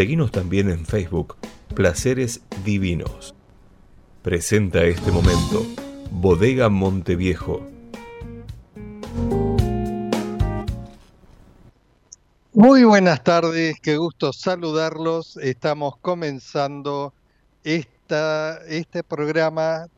[0.00, 1.36] Seguimos también en Facebook,
[1.74, 3.34] Placeres Divinos.
[4.22, 5.62] Presenta este momento,
[6.10, 7.60] Bodega Monteviejo.
[12.54, 15.36] Muy buenas tardes, qué gusto saludarlos.
[15.36, 17.12] Estamos comenzando
[17.62, 19.88] esta, este programa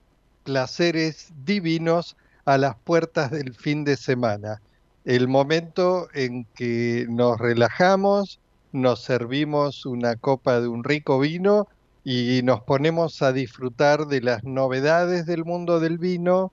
[0.43, 4.61] Placeres Divinos a las puertas del fin de semana.
[5.05, 8.41] El momento en que nos relajamos,
[8.73, 11.69] nos servimos una copa de un rico vino
[12.05, 16.53] y nos ponemos a disfrutar de las novedades del mundo del vino,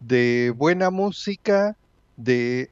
[0.00, 1.76] de buena música,
[2.16, 2.70] de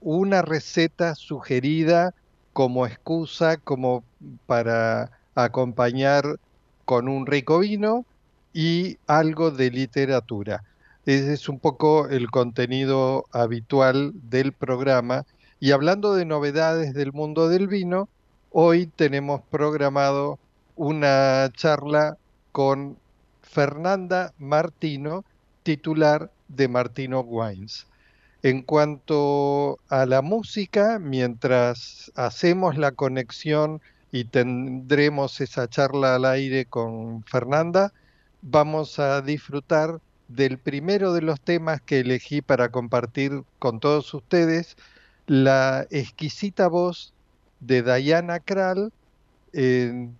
[0.00, 2.14] una receta sugerida
[2.52, 4.02] como excusa, como
[4.46, 6.40] para acompañar
[6.84, 8.04] con un rico vino
[8.52, 10.64] y algo de literatura.
[11.06, 15.24] Ese es un poco el contenido habitual del programa.
[15.60, 18.08] Y hablando de novedades del mundo del vino,
[18.50, 20.38] Hoy tenemos programado
[20.74, 22.16] una charla
[22.50, 22.96] con
[23.42, 25.26] Fernanda Martino,
[25.64, 27.86] titular de Martino Wines.
[28.42, 33.82] En cuanto a la música, mientras hacemos la conexión
[34.12, 37.92] y tendremos esa charla al aire con Fernanda,
[38.40, 44.78] vamos a disfrutar del primero de los temas que elegí para compartir con todos ustedes,
[45.26, 47.12] la exquisita voz
[47.60, 48.92] de Diana Krall
[49.52, 50.16] en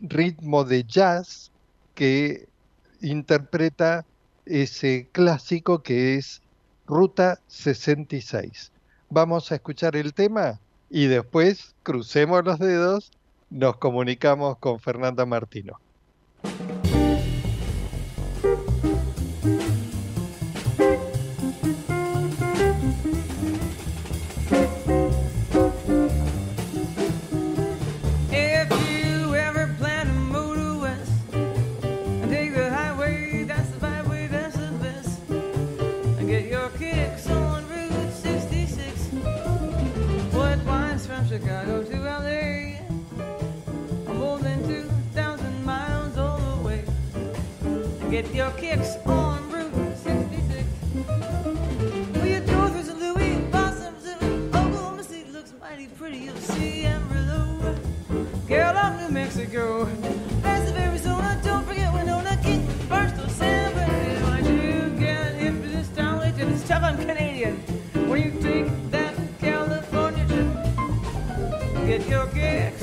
[0.00, 1.50] ritmo de jazz
[1.94, 2.48] que
[3.00, 4.04] interpreta
[4.46, 6.42] ese clásico que es
[6.86, 8.72] Ruta 66.
[9.10, 13.12] Vamos a escuchar el tema y después crucemos los dedos,
[13.48, 15.78] nos comunicamos con Fernanda Martino.
[48.70, 50.64] On Route 66.
[52.14, 53.00] Well, you go through St.
[53.00, 53.94] Louis, Boston,
[54.54, 56.18] Oklahoma City looks mighty pretty.
[56.18, 57.74] You'll see Amarillo,
[58.46, 59.86] girl of New Mexico.
[60.42, 64.54] That's Arizona, don't forget Winona, King, Barstow, San Bernardino.
[64.54, 67.56] You get hip to this town, till it's tough on Canadian.
[68.08, 72.79] When you take that California trip, get your kicks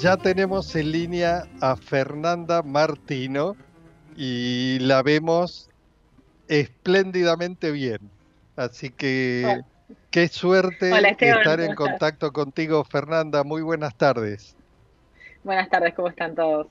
[0.00, 3.56] ya tenemos en línea a Fernanda Martino
[4.16, 5.70] y la vemos
[6.48, 7.98] espléndidamente bien.
[8.56, 9.62] Así que
[10.10, 10.90] qué suerte
[11.20, 13.44] estar en contacto contigo, Fernanda.
[13.44, 14.56] Muy buenas tardes.
[15.44, 16.66] Buenas tardes, ¿cómo están todos?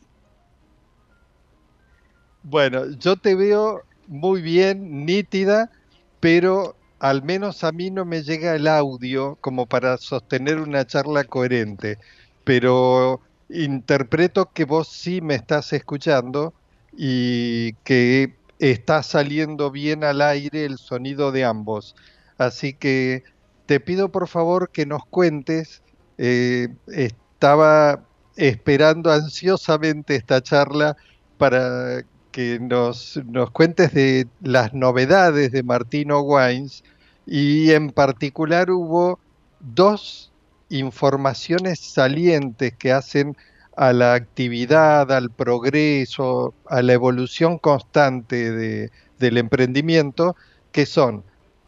[2.44, 5.72] Bueno, yo te veo muy bien, nítida,
[6.20, 11.24] pero al menos a mí no me llega el audio como para sostener una charla
[11.24, 11.98] coherente,
[12.46, 13.20] pero
[13.50, 16.54] interpreto que vos sí me estás escuchando
[16.96, 21.96] y que está saliendo bien al aire el sonido de ambos.
[22.38, 23.24] Así que
[23.66, 25.82] te pido por favor que nos cuentes,
[26.18, 28.06] eh, estaba
[28.38, 30.96] esperando ansiosamente esta charla
[31.38, 36.84] para que nos, nos cuentes de las novedades de Martino Wines
[37.26, 39.20] y en particular hubo
[39.60, 40.32] dos
[40.70, 43.36] informaciones salientes que hacen
[43.76, 50.36] a la actividad, al progreso, a la evolución constante de- del emprendimiento,
[50.72, 51.26] que son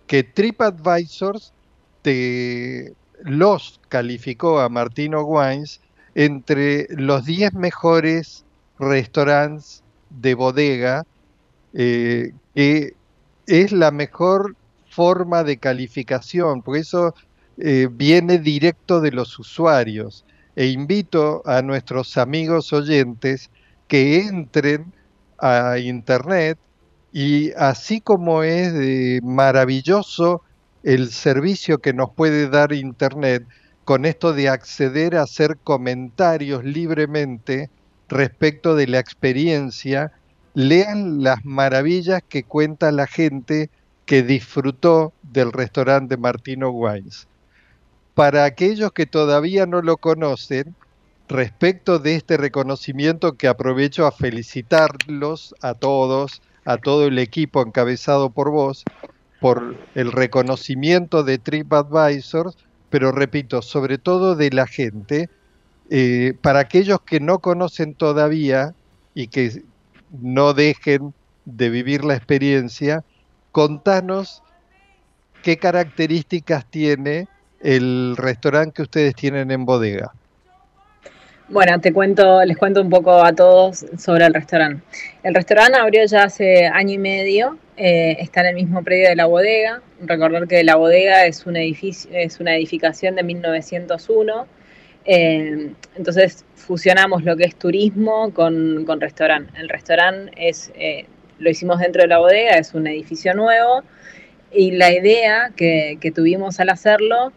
[0.08, 1.54] que TripAdvisors
[2.02, 5.82] te los calificó a Martino Wines
[6.16, 8.46] entre los 10 mejores
[8.80, 11.04] restaurantes de bodega,
[11.74, 12.98] eh, que
[13.46, 14.56] es la mejor
[14.90, 17.14] forma de calificación, porque eso
[17.57, 20.25] eh, viene directo de los usuarios.
[20.56, 23.50] E invito a nuestros amigos oyentes
[23.88, 24.94] que entren
[25.39, 26.57] a internet
[27.13, 28.74] y así como es
[29.24, 30.42] maravilloso
[30.83, 33.45] el servicio que nos puede dar internet
[33.86, 37.69] con esto de acceder a hacer comentarios libremente
[38.09, 40.12] respecto de la experiencia,
[40.54, 43.69] lean las maravillas que cuenta la gente
[44.06, 47.27] que disfrutó del restaurante Martino Wines.
[48.18, 50.74] Para aquellos que todavía no lo conocen,
[51.28, 58.31] respecto de este reconocimiento que aprovecho a felicitarlos a todos, a todo el equipo encabezado
[58.31, 58.84] por vos,
[59.40, 62.56] por el reconocimiento de TripAdvisor,
[62.90, 65.30] pero repito, sobre todo de la gente,
[65.92, 68.74] eh, para aquellos que no conocen todavía
[69.14, 69.62] y que
[70.10, 71.14] no dejen
[71.46, 73.04] de vivir la experiencia,
[73.52, 74.42] contanos
[75.44, 77.28] qué características tiene
[77.62, 80.13] el restaurante que ustedes tienen en bodega.
[81.50, 84.83] Bueno, te cuento, les cuento un poco a todos sobre el restaurante.
[85.24, 89.15] El restaurante abrió ya hace año y medio, eh, está en el mismo predio de
[89.15, 89.81] la bodega.
[90.01, 94.45] Recordar que la bodega es un edificio, es una edificación de 1901.
[95.06, 99.54] eh, entonces fusionamos lo que es turismo con, con restaurante.
[99.57, 101.06] El restaurante es, eh,
[101.39, 103.83] lo hicimos dentro de la bodega, es un edificio nuevo.
[104.51, 107.31] Y la idea que, que tuvimos al hacerlo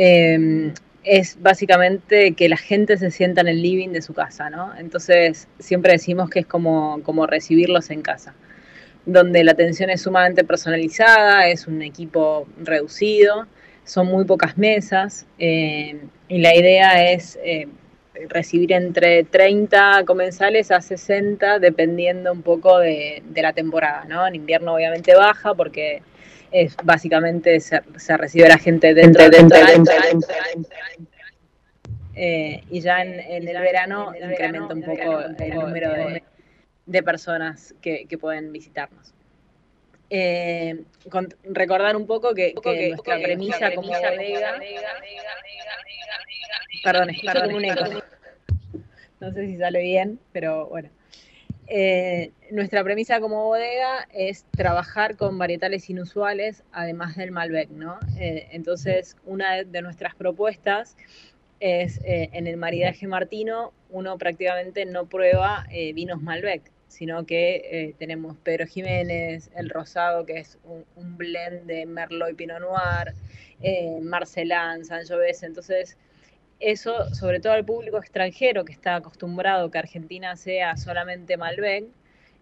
[0.00, 0.72] eh,
[1.02, 4.72] es básicamente que la gente se sienta en el living de su casa, ¿no?
[4.78, 8.34] Entonces siempre decimos que es como, como recibirlos en casa,
[9.06, 13.46] donde la atención es sumamente personalizada, es un equipo reducido,
[13.84, 15.98] son muy pocas mesas eh,
[16.28, 17.66] y la idea es eh,
[18.28, 24.26] recibir entre 30 comensales a 60 dependiendo un poco de, de la temporada, ¿no?
[24.26, 26.02] En invierno obviamente baja porque
[26.50, 30.34] es básicamente se, se recibe la gente dentro, dentro, dentro, dentro,
[32.14, 36.24] eh, y ya en, en el verano incrementa un poco el número de,
[36.86, 39.14] de personas que, que, pueden visitarnos.
[40.10, 44.58] Eh, con, recordar un poco que, nuestra premisa como bodega...
[46.82, 47.84] Perdón, escucho como un eco.
[49.20, 50.88] No sé si sale bien, pero bueno.
[51.70, 57.98] Eh, nuestra premisa como bodega es trabajar con varietales inusuales, además del Malbec, ¿no?
[58.18, 60.96] Eh, entonces, una de nuestras propuestas
[61.60, 68.36] es eh, en el maridaje martino, uno prácticamente no prueba vinos Malbec, sino que tenemos
[68.38, 73.12] Pedro Jiménez, el Rosado, que es un, un blend de Merlot y Pinot Noir,
[74.00, 75.98] Marcelán, Sangiovese, entonces
[76.60, 81.86] eso, sobre todo al público extranjero que está acostumbrado que Argentina sea solamente Malbec,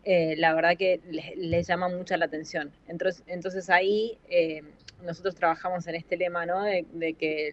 [0.05, 2.73] eh, la verdad que les, les, llama mucho la atención.
[2.87, 4.63] Entonces, entonces ahí eh,
[5.03, 6.63] nosotros trabajamos en este lema, ¿no?
[6.63, 7.49] De, de que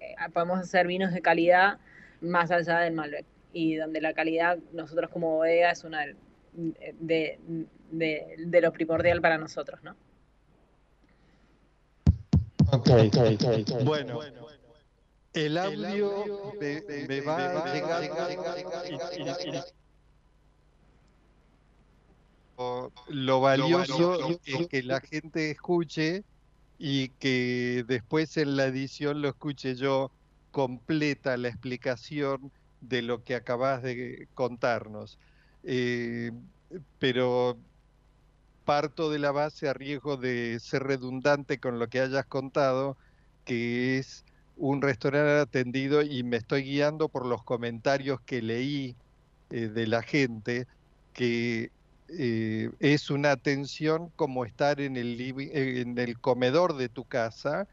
[0.00, 1.78] eh, podemos hacer vinos de calidad
[2.20, 6.06] más allá del Malbec y donde la calidad nosotros como bodega es una
[6.54, 7.38] de,
[7.90, 9.94] de, de lo primordial para nosotros, ¿no?
[12.70, 13.84] Okay, okay, okay, okay.
[13.84, 14.47] Bueno, bueno,
[15.46, 18.02] el audio, me, va a llegar,
[23.08, 26.24] lo valioso es que la gente escuche
[26.78, 30.10] y que después en la edición lo escuche yo
[30.50, 35.18] completa la explicación de lo que acabas de contarnos.
[35.62, 36.32] Eh,
[36.98, 37.58] pero
[38.64, 42.96] parto de la base a riesgo de ser redundante con lo que hayas contado,
[43.44, 44.24] que es
[44.58, 48.96] un restaurante atendido y me estoy guiando por los comentarios que leí
[49.50, 50.66] eh, de la gente,
[51.12, 51.70] que
[52.08, 55.20] eh, es una atención como estar en el,
[55.98, 57.66] el comedor de tu casa,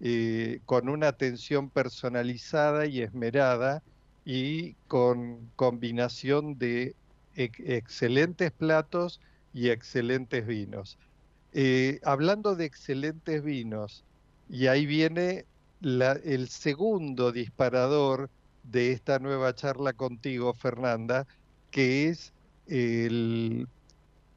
[0.00, 3.80] eh, con una atención personalizada y esmerada
[4.24, 6.96] y con combinación de
[7.32, 9.20] ex- excelentes platos
[9.52, 10.98] y excelentes vinos.
[11.52, 14.04] Eh, hablando de excelentes vinos,
[14.48, 15.46] y ahí viene
[15.82, 18.30] el segundo disparador
[18.62, 21.26] de esta nueva charla contigo, Fernanda,
[21.70, 22.32] que es
[22.68, 23.68] el,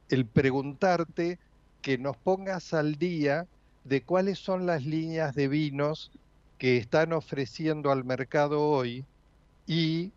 [0.08, 1.38] el preguntarte
[1.82, 3.46] que nos pongas al día
[3.84, 6.10] de cuáles son las líneas de vinos
[6.58, 9.04] que están ofreciendo al mercado hoy
[9.66, 10.12] y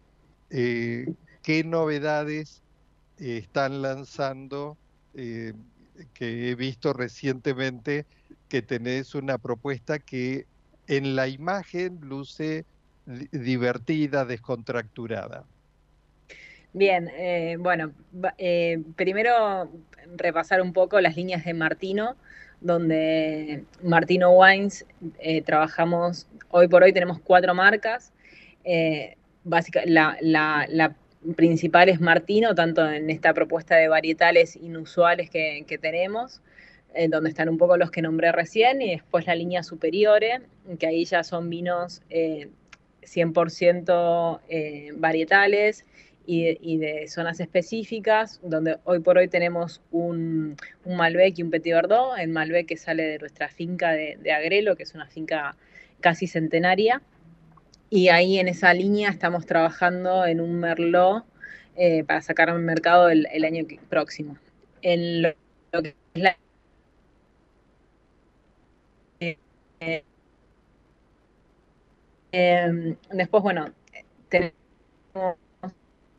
[0.49, 2.63] eh, qué novedades
[3.19, 4.77] eh, están lanzando,
[5.13, 5.53] eh,
[6.13, 8.05] que he visto recientemente
[8.47, 10.47] que tenés una propuesta que
[10.89, 12.65] en la imagen luce
[13.05, 15.45] di- divertida, descontracturada.
[16.73, 17.91] Bien, eh, bueno,
[18.37, 19.69] eh, primero
[20.17, 22.15] repasar un poco las líneas de Martino,
[22.61, 24.85] donde Martino Wines
[25.19, 28.11] eh, trabajamos, hoy por hoy tenemos cuatro marcas.
[28.63, 29.15] eh,
[29.85, 30.95] la,
[31.35, 36.41] principal es Martino, tanto en esta propuesta de varietales inusuales que tenemos,
[36.93, 40.41] eh, donde están un poco los que nombré recién, y después la línea Superiore,
[40.77, 42.49] que ahí ya son vinos eh,
[43.03, 45.85] 100% eh, varietales
[46.25, 50.55] y de, y de zonas específicas, donde hoy por hoy tenemos un,
[50.85, 54.31] un Malbec y un Petit Verdot, el Malbec que sale de nuestra finca de, de
[54.31, 55.55] Agrelo, que es una finca
[55.99, 57.01] casi centenaria,
[57.89, 61.25] y ahí en esa línea estamos trabajando en un Merlot
[61.75, 64.37] eh, para sacar al mercado el, el año próximo.
[64.81, 65.33] En lo,
[65.71, 66.37] lo que es la...
[69.79, 70.03] eh,
[73.11, 73.71] después, bueno,
[74.29, 74.53] tenemos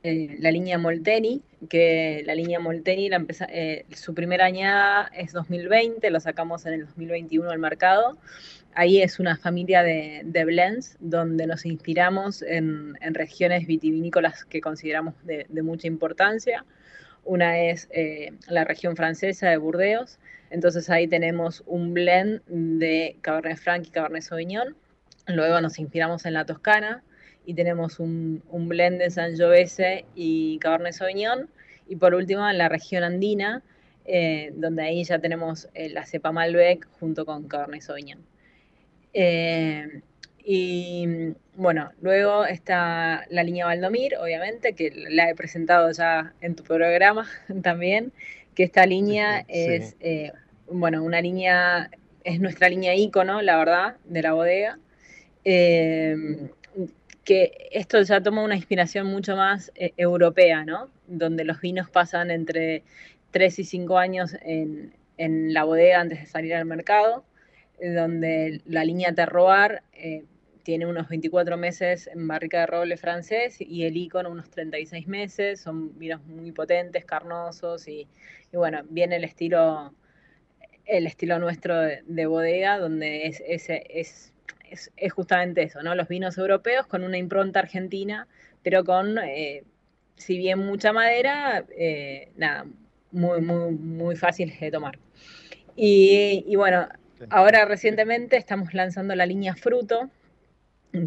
[0.03, 6.11] eh, la línea Molteni, que la línea Molteni, la eh, su primera añada es 2020,
[6.11, 8.19] la sacamos en el 2021 al mercado.
[8.73, 15.47] Ahí es una familia de, blends donde nos inspiramos en, regiones vitivinícolas que consideramos de,
[15.63, 16.65] mucha importancia.
[17.25, 17.89] Una es
[18.49, 20.19] la región francesa de Burdeos,
[20.51, 24.77] entonces ahí tenemos un blend de Cabernet Franc y Cabernet Sauvignon.
[25.27, 27.03] Luego nos inspiramos en la Toscana,
[27.45, 31.49] y tenemos un, un blend de Sangiovese y Cabernet Sauvignon.
[31.89, 33.63] Y por último, en la región andina,
[34.05, 38.21] eh, donde ahí ya tenemos eh, la cepa Malbec junto con Cabernet Sauvignon.
[39.13, 40.03] Eh,
[40.45, 46.63] y bueno, luego está la línea Valdomir, obviamente, que la he presentado ya en tu
[46.63, 47.29] programa
[47.63, 48.13] también,
[48.61, 49.55] que esta línea Sí.
[49.55, 50.33] es, eh,
[50.71, 51.91] bueno, una línea,
[52.25, 54.79] es nuestra línea ícono, la verdad, de la bodega.
[55.47, 56.51] Eh,
[57.25, 60.91] que esto ya toma una inspiración mucho más eh, europea, ¿no?
[61.07, 62.83] Donde los vinos pasan entre
[63.31, 67.25] 3 y 5 años en, en la bodega antes de salir al mercado,
[67.83, 69.81] donde la línea Terroir
[70.63, 75.61] tiene unos 24 meses en barrica de roble francés y el Icono unos 36 meses,
[75.61, 78.09] son vinos muy potentes, carnosos y,
[78.53, 79.93] y bueno, viene el estilo,
[80.85, 84.33] el estilo nuestro de, de bodega, donde es, es, es
[84.71, 85.95] es, es, justamente eso, ¿no?
[85.95, 88.29] Los vinos europeos con una impronta argentina,
[88.63, 89.65] pero con, eh,
[90.17, 92.67] si bien mucha madera, eh, nada,
[93.11, 94.99] muy, muy, muy fáciles de tomar.
[95.77, 96.89] Y, y, bueno,
[97.31, 100.11] ahora recientemente estamos lanzando la línea Fruto,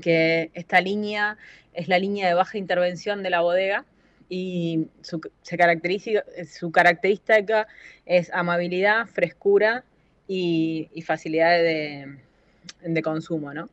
[0.01, 1.37] que esta línea
[1.73, 3.85] es la línea de baja intervención de la bodega
[4.29, 7.67] y su, se caracteriza, su característica
[8.05, 9.83] es amabilidad, frescura
[10.27, 12.17] y, y facilidad de
[12.81, 13.69] de consumo, ¿no?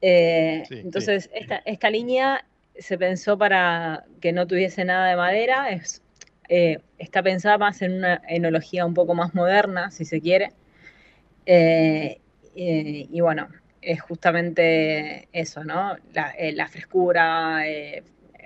[0.00, 1.30] Eh, sí, entonces, sí.
[1.34, 2.44] Esta, esta, línea
[2.78, 6.02] se pensó para que no tuviese nada de madera, es,
[6.48, 10.52] eh, está pensada más en una enología un poco más moderna, si se quiere,
[11.46, 12.20] eh,
[12.54, 13.48] y bueno,
[13.92, 15.96] es justamente eso, ¿no?
[16.12, 17.62] La, eh, la frescura,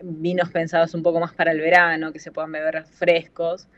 [0.02, 3.68] vinos pensados un poco más para el verano, que se puedan beber frescos,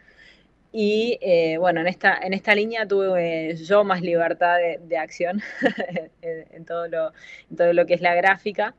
[0.73, 5.43] y eh, bueno, en esta, en esta línea tuve eh, yo más libertad de, acción
[6.23, 7.13] en, todo lo,
[7.55, 8.75] todo lo que es la gráfica.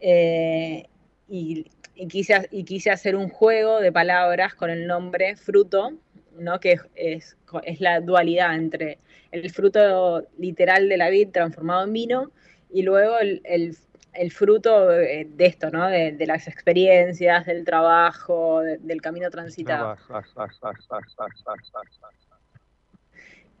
[0.00, 0.86] Eh,
[1.28, 5.92] y, y, quise, y quise hacer un juego de palabras con el nombre fruto,
[6.38, 6.60] ¿no?
[6.60, 8.98] que es, es, la dualidad entre
[9.30, 12.32] el fruto literal de la vid transformado en vino
[12.70, 13.76] y luego el, el
[14.18, 15.86] el fruto de esto, ¿no?
[15.86, 19.96] De, de, las experiencias, del trabajo, de, del camino transitado.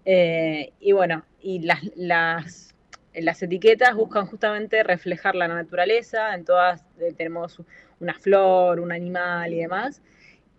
[0.04, 2.74] Eh, y bueno, y las, las,
[3.14, 7.60] las, etiquetas buscan justamente reflejar la naturaleza, en todas eh, tenemos
[8.00, 10.02] una flor, un animal y demás,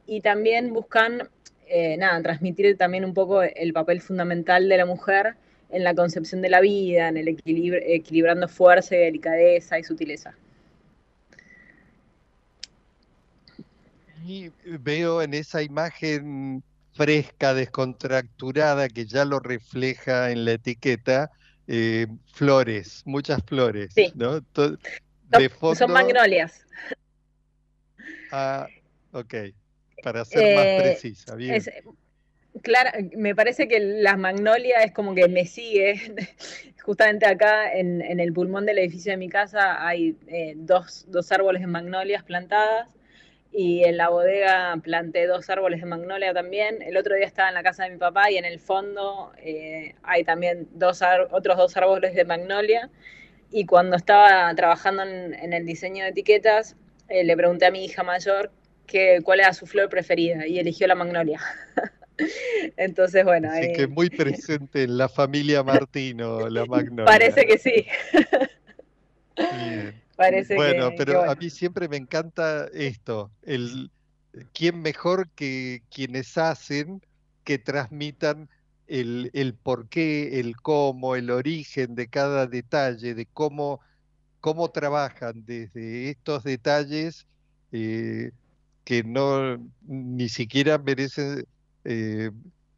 [0.06, 1.30] y también buscan
[1.70, 5.36] eh, nada, transmitir también un poco el papel fundamental de la mujer
[5.70, 10.34] en la concepción de la vida, en el equilibrio, equilibrando fuerza, y delicadeza y sutileza.
[14.26, 21.32] Y veo en esa imagen fresca, descontracturada, que ya lo refleja en la etiqueta,
[21.68, 24.12] eh, flores, muchas flores, Sí.
[24.16, 24.42] ¿no?
[24.42, 26.66] De son magnolias.
[28.32, 28.68] ah,
[29.12, 29.36] ok,
[30.01, 31.56] para ser más Eh, precisa, bien.
[31.56, 31.70] Es,
[32.62, 35.96] clara- me parece que las magnolias es como que me sigue.
[36.84, 41.32] Justamente acá en, en el pulmón del edificio de mi casa hay eh, dos, dos
[41.32, 42.89] árboles de magnolias plantadas
[43.51, 46.82] y en la bodega planté dos árboles de magnolia también.
[46.82, 49.96] El otro día estaba en la casa de mi papá y en el fondo eh,
[50.03, 51.01] hay también dos
[51.32, 52.89] otros dos árboles de magnolia.
[53.51, 56.75] Y cuando estaba trabajando en, en el diseño de etiquetas,
[57.10, 58.51] eh, le pregunté a mi hija mayor
[58.89, 61.39] que, cuál era su flor preferida y eligió la magnolia.
[62.77, 67.05] Entonces, bueno, Así eh, que muy presente en la familia Martino, la magnolia.
[67.05, 67.88] parece que sí.
[69.50, 70.03] Bien.
[70.15, 71.36] Parece Bueno, que, pero que a bueno.
[71.36, 73.91] mí siempre me encanta esto, el
[74.53, 77.01] quién mejor que quienes hacen
[77.43, 78.50] que transmitan
[78.88, 83.79] el, el porqué, el cómo, el origen de cada detalle, de cómo,
[84.41, 87.27] cómo trabajan desde estos detalles
[87.72, 88.31] eh,
[88.89, 89.55] que no
[89.86, 91.46] ni siquiera merecen
[91.84, 92.31] eh,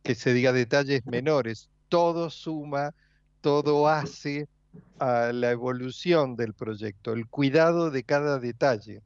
[0.04, 1.70] que se diga detalles menores.
[1.88, 2.92] Todo suma,
[3.40, 4.50] todo hace
[5.00, 9.00] a la evolución del proyecto, el cuidado de cada detalle.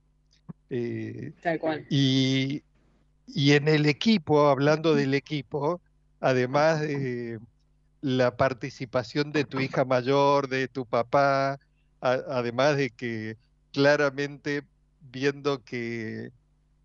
[0.72, 1.86] Eh, Tal cual.
[1.92, 2.64] y,
[3.28, 5.80] y en el equipo, hablando del equipo,
[6.20, 7.38] además de
[8.02, 11.60] la participación de tu hija mayor, de tu papá,
[12.02, 13.38] a- además de que
[13.72, 14.64] claramente
[15.12, 16.32] viendo que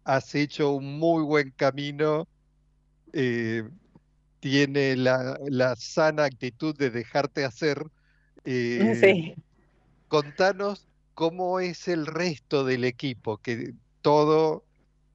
[0.04, 2.28] has hecho un muy buen camino,
[3.12, 3.64] eh,
[4.40, 7.83] tiene la, la sana actitud de dejarte hacer.
[8.45, 9.35] eh, Sí.
[10.08, 14.67] contanos cómo es el resto del equipo, que todo,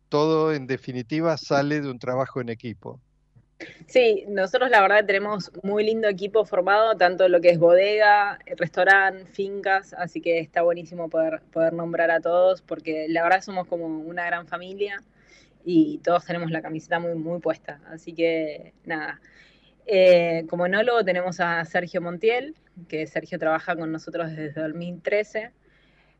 [0.09, 3.01] todo en definitiva sale de un trabajo en equipo.
[3.87, 9.25] Sí, nosotros la verdad tenemos muy lindo equipo formado, tanto lo que es bodega, restaurante,
[9.27, 13.85] fincas, así que está buenísimo poder, poder nombrar a todos, porque la verdad somos como
[13.85, 15.01] una gran familia
[15.63, 17.79] y todos tenemos la camiseta muy, muy puesta.
[17.87, 19.21] Así que nada.
[19.87, 22.55] Eh, como enólogo tenemos a Sergio Montiel,
[22.89, 25.51] que Sergio trabaja con nosotros desde 2013.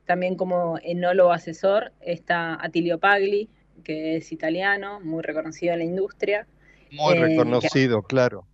[0.06, 3.50] También como enólogo asesor está Atilio Pagli,
[3.84, 6.48] que es italiano, muy reconocido en la industria
[6.96, 8.46] Muy Eh, que- reconocido, claro.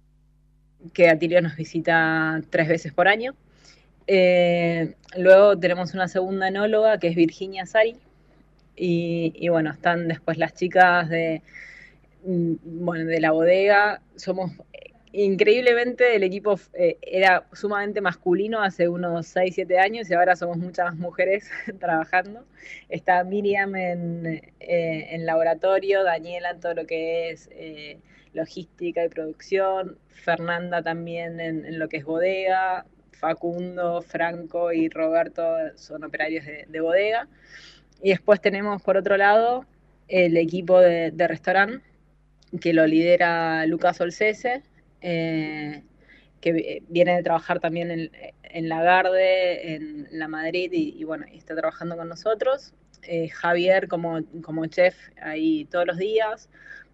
[0.94, 3.36] que Atilio nos visita tres veces por año.
[4.08, 7.96] Eh, luego tenemos una segunda enóloga que es Virginia Sari.
[8.76, 11.42] Y, y bueno, están después las chicas de,
[12.26, 14.02] mm, bueno, de la bodega.
[14.16, 20.14] Somos eh, increíblemente el equipo eh, era sumamente masculino hace unos 6, 7 años y
[20.16, 21.48] ahora somos muchas más mujeres
[21.80, 22.44] trabajando.
[22.90, 24.26] Está Miriam en,
[24.60, 27.50] eh, en laboratorio, Daniela en todo lo que es
[28.34, 35.44] logística y producción, Fernanda también en, lo que es bodega, Facundo, Franco y Roberto
[35.76, 37.28] son operarios de, de bodega.
[38.02, 39.66] Y después tenemos por otro lado
[40.08, 41.86] el equipo de, de restaurante
[42.60, 44.64] que lo lidera Lucas Olcese,
[45.02, 45.84] eh,
[46.42, 48.12] que vi- viene de trabajar también en,
[48.44, 52.74] en Lagarde, en La Madrid, y, y bueno, está trabajando con nosotros.
[53.04, 56.50] Eh, Javier como, como chef ahí todos los días.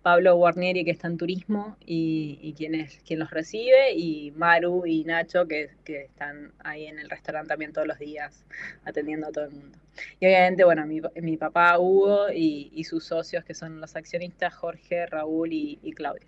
[0.08, 4.86] Pablo Guarnieri, que está en turismo y, y quien, es, quien los recibe, y Maru
[4.86, 8.46] y Nacho, que, que están ahí en el restaurante también todos los días
[8.86, 9.78] atendiendo a todo el mundo.
[10.22, 14.54] Y obviamente, bueno, mi, mi papá Hugo y, y sus socios, que son los accionistas,
[14.56, 16.28] Jorge, Raúl y, y Claudio.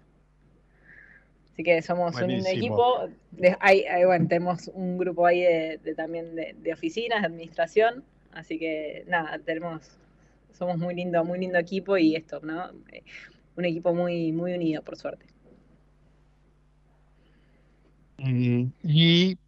[1.53, 2.57] Así que somos un Buenísimo.
[2.57, 3.09] equipo.
[3.31, 7.27] De- hay- hay- bueno, tenemos un grupo ahí de, de también de, de oficinas, de
[7.27, 8.03] administración.
[8.31, 9.89] Así que nada, tenemos,
[10.57, 12.71] somos muy lindo, muy lindo equipo y esto, ¿no?
[13.55, 15.27] Un equipo muy, muy unido, por suerte.
[18.17, 19.39] Mm, Y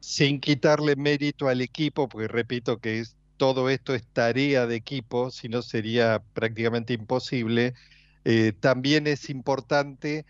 [0.00, 5.30] sin quitarle mérito al equipo, porque repito que es, todo esto es tarea de equipo,
[5.30, 7.74] si no sería prácticamente imposible,
[8.24, 10.26] eh, también es importante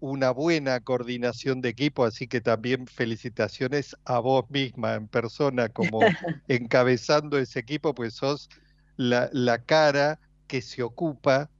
[0.00, 6.14] una buena coordinación de equipo, así que también felicitaciones a vos misma en persona como
[6.48, 8.48] encabezando ese equipo, pues sos
[8.96, 11.50] la, la cara que se ocupa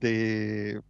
[0.00, 0.80] de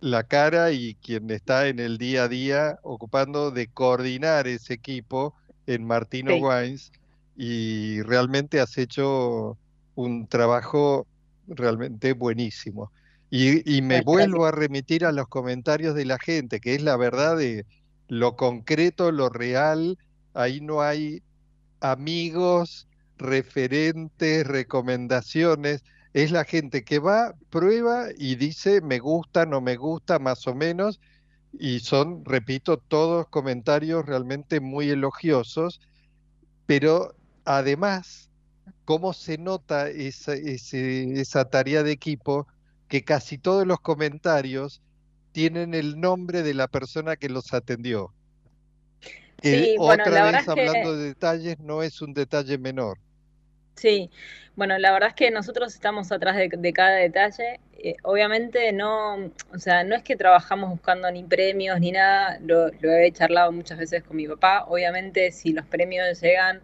[0.00, 5.34] la cara y quien está en el día a día ocupando de coordinar ese equipo
[5.66, 6.40] en Martino Sí.
[6.40, 6.92] Wines
[7.36, 9.58] y realmente has hecho
[9.94, 11.06] un trabajo
[11.46, 12.92] realmente buenísimo.
[13.30, 16.96] Y, y me vuelvo a remitir a los comentarios de la gente, que es la
[16.96, 17.64] verdad de
[18.08, 19.98] lo concreto, lo real.
[20.34, 21.22] Ahí no hay
[21.80, 22.88] amigos,
[23.18, 25.84] referentes, recomendaciones.
[26.14, 30.54] Es la gente que va, prueba y dice me gusta, no me gusta, más o
[30.54, 31.00] menos.
[31.58, 35.80] Y son, repito, todos comentarios realmente muy elogiosos.
[36.66, 38.30] Pero además,
[38.84, 42.46] ¿cómo se nota esa, esa tarea de equipo?
[42.88, 44.82] Que casi todos los comentarios
[45.32, 48.12] tienen el nombre de la persona que los atendió.
[49.40, 52.98] Que Sí, bueno, otra vez que hablando de detalles, no es un detalle menor.
[53.74, 54.10] Sí,
[54.54, 57.60] bueno, la verdad es que nosotros estamos atrás de, cada detalle.
[57.78, 59.14] Eh, obviamente no,
[59.52, 63.78] o sea, no es que trabajamos buscando ni premios ni nada, lo, he charlado muchas
[63.78, 64.64] veces con mi papá.
[64.68, 66.60] Obviamente si los premios llegan,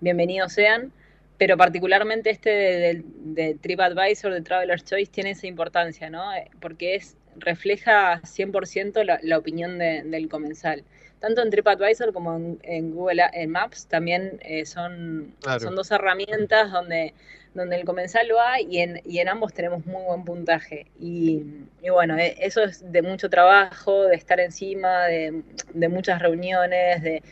[0.00, 0.92] bienvenidos sean,
[1.38, 3.04] pero particularmente este de, de-
[3.44, 6.34] de TripAdvisor, de Traveler's Choice, tiene esa importancia, ¿no?
[6.34, 10.84] Eh, Porque es, refleja 100% la, la opinión de- del comensal.
[11.20, 15.60] Tanto en TripAdvisor como en, en Google en Maps también eh, son, Claro.
[15.60, 17.14] son dos herramientas donde,
[17.54, 20.86] donde el comensal va y en, y en ambos tenemos muy buen puntaje.
[21.00, 21.42] Y,
[21.82, 27.02] y bueno, eh, eso es de mucho trabajo, de estar encima, de, de muchas reuniones,
[27.02, 27.22] de,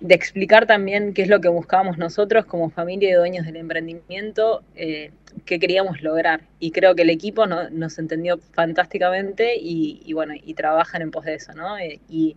[0.00, 4.62] de explicar también qué es lo que buscábamos nosotros como familia y dueños del emprendimiento,
[4.74, 5.10] eh,
[5.44, 6.40] qué queríamos lograr.
[6.58, 11.10] Y creo que el equipo no- nos entendió fantásticamente y, y bueno, y trabajan en
[11.10, 11.76] pos de eso, ¿no?
[11.78, 12.34] Eh, y,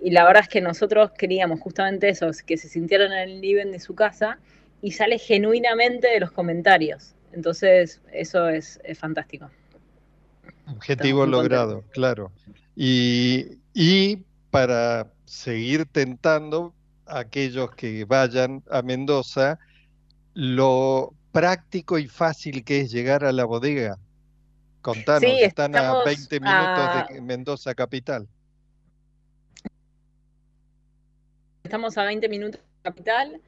[0.00, 3.72] y la verdad es que nosotros queríamos justamente eso, que se sintieran en el living
[3.72, 4.38] de su casa
[4.82, 7.14] y sale genuinamente de los comentarios.
[7.32, 9.50] Entonces, eso es, es fantástico.
[10.66, 12.32] Objetivo logrado, claro.
[12.76, 16.74] Y, y para seguir tentando
[17.06, 19.58] a aquellos que vayan a Mendoza,
[20.34, 23.98] lo práctico y fácil que es llegar a la bodega.
[24.82, 28.28] Contanos, Sí, están a estamos 20 minutos a- de Mendoza capital.
[31.68, 33.42] Estamos a 20 minutos de capital.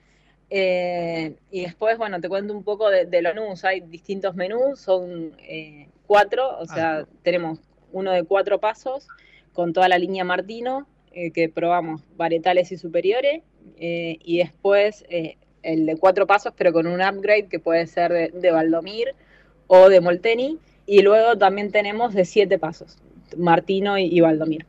[0.50, 3.64] eh, y después, bueno, te cuento un poco de, de los menús.
[3.64, 7.60] Hay distintos menús, son eh, cuatro, o sea, tenemos
[7.92, 9.08] uno de cuatro pasos
[9.54, 13.42] con toda la línea Martino, eh, que probamos varietales y superiores,
[13.78, 15.02] eh, y después
[15.62, 19.14] el de cuatro pasos, pero con un upgrade que puede ser de, de Valdomir
[19.66, 22.98] o de Molteni, y luego también tenemos de siete pasos,
[23.38, 24.66] Martino y, y Valdomir.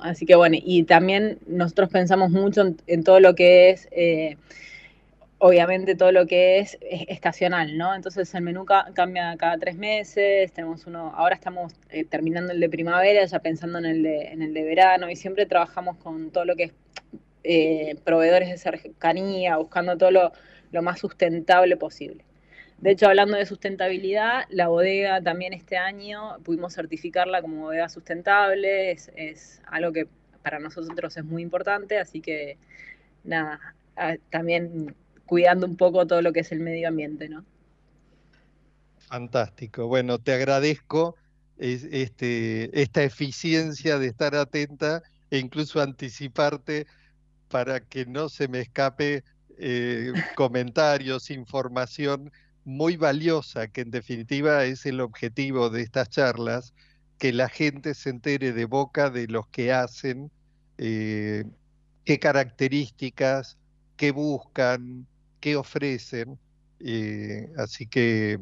[0.00, 4.36] Así que bueno, y también nosotros pensamos mucho en, todo lo que es, eh,
[5.38, 7.94] obviamente todo lo que es, es estacional, ¿no?
[7.94, 12.60] Entonces el menú ca- cambia cada tres meses, tenemos uno, ahora estamos eh, terminando el
[12.60, 16.30] de primavera, ya pensando en el de, en el de verano, y siempre trabajamos con
[16.30, 16.72] todo lo que es
[17.44, 20.32] eh, proveedores de cercanía, buscando todo lo,
[20.72, 22.25] lo más sustentable posible.
[22.78, 28.92] De hecho, hablando de sustentabilidad, la bodega también este año pudimos certificarla como bodega sustentable,
[28.92, 30.08] es, algo que
[30.42, 32.58] para nosotros es muy importante, así que
[33.24, 33.74] nada,
[34.30, 37.44] también cuidando un poco todo lo que es el medio ambiente, ¿no?
[39.08, 39.86] Fantástico.
[39.86, 41.16] Bueno, te agradezco
[41.56, 46.86] es- este, esta eficiencia de estar atenta e incluso anticiparte
[47.48, 49.24] para que no se me escape
[49.58, 52.30] eh, comentarios, información
[52.66, 56.74] muy valiosa, que en definitiva es el objetivo de estas charlas,
[57.18, 60.32] que la gente se entere de boca de los que hacen,
[60.78, 61.44] eh,
[62.04, 63.58] qué características,
[63.96, 65.06] qué buscan,
[65.40, 66.38] qué ofrecen.
[66.80, 68.38] eh, así que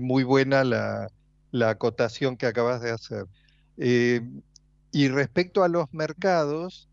[0.00, 1.08] muy buena la,
[1.52, 3.26] la acotación que acabas de hacer.
[3.78, 4.22] Eh,
[4.92, 6.88] y respecto a los mercados,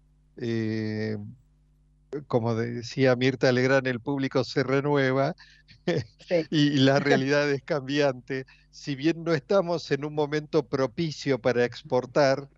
[2.27, 5.35] como decía Mirta Legrand, el público se renueva
[6.27, 6.45] Sí.
[6.49, 8.45] y la realidad es cambiante.
[8.71, 12.49] Si bien no estamos en un momento propicio para exportar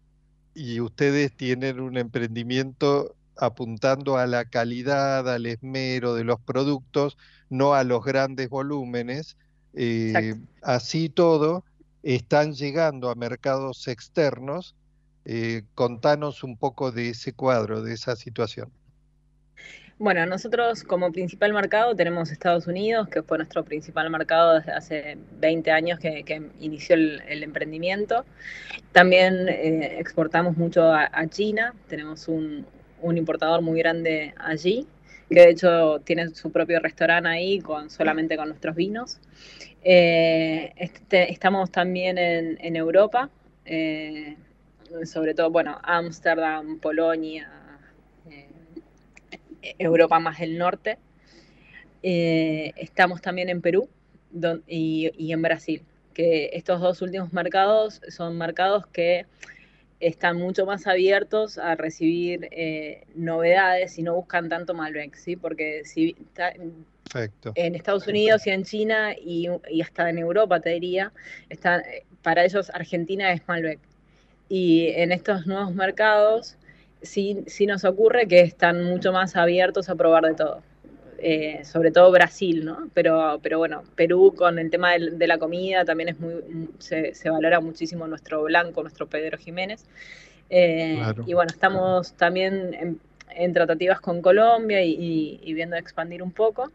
[0.53, 7.17] y ustedes tienen un emprendimiento apuntando a la calidad, al esmero de los productos,
[7.49, 9.37] no a los grandes volúmenes,
[9.73, 11.65] eh, así todo,
[12.03, 14.75] están llegando a mercados externos.
[15.25, 18.71] Eh, contanos un poco de ese cuadro, de esa situación.
[19.99, 25.17] Bueno, nosotros como principal mercado tenemos Estados Unidos, que fue nuestro principal mercado desde hace
[25.39, 28.25] 20 años que, que inició el, el emprendimiento.
[28.91, 32.65] También eh, exportamos mucho a, a China, tenemos un,
[33.01, 34.87] un importador muy grande allí,
[35.29, 39.19] que de hecho tiene su propio restaurante ahí con, solamente con nuestros vinos.
[39.83, 43.29] Eh, este, estamos también en, en Europa,
[43.65, 44.37] eh,
[45.05, 47.49] sobre todo, bueno, Ámsterdam, Polonia,
[48.29, 48.49] eh,
[49.79, 50.97] Europa más del norte.
[52.01, 53.89] Eh, estamos también en Perú
[54.31, 55.81] don- y, y en Brasil.
[56.13, 59.25] que estos dos últimos mercados son mercados que
[59.99, 65.35] están mucho más abiertos a recibir eh, novedades y no buscan tanto Malbec, ¿sí?
[65.35, 66.53] Porque si ta-
[67.55, 71.11] en Estados Unidos y en China y, y hasta en Europa, te diría,
[71.49, 71.83] está,
[72.21, 73.79] para ellos Argentina es Malbec.
[74.49, 76.57] Y en estos nuevos mercados
[77.03, 80.61] sí, sí nos ocurre que están mucho más abiertos a probar de todo.
[81.19, 82.89] Eh, sobre todo Brasil, ¿no?
[82.93, 86.33] Pero, pero bueno, Perú con el tema del- de, la comida también es muy,
[86.79, 89.85] se, se valora muchísimo nuestro blanco, nuestro Pedro Jiménez.
[90.49, 91.23] Eh, Claro.
[91.27, 92.99] Y bueno, estamos también en,
[93.35, 96.71] en tratativas con Colombia y, y- y viendo de expandir un poco.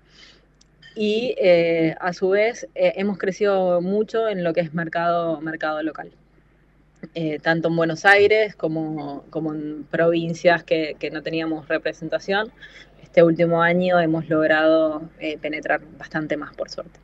[0.94, 5.82] Y eh, a su vez eh, hemos crecido mucho en lo que es mercado, mercado
[5.82, 6.10] local.
[7.14, 12.52] Eh, tanto en Buenos Aires como, en provincias que, que no teníamos representación.
[13.02, 16.98] Este último año hemos logrado eh, penetrar bastante más, por suerte.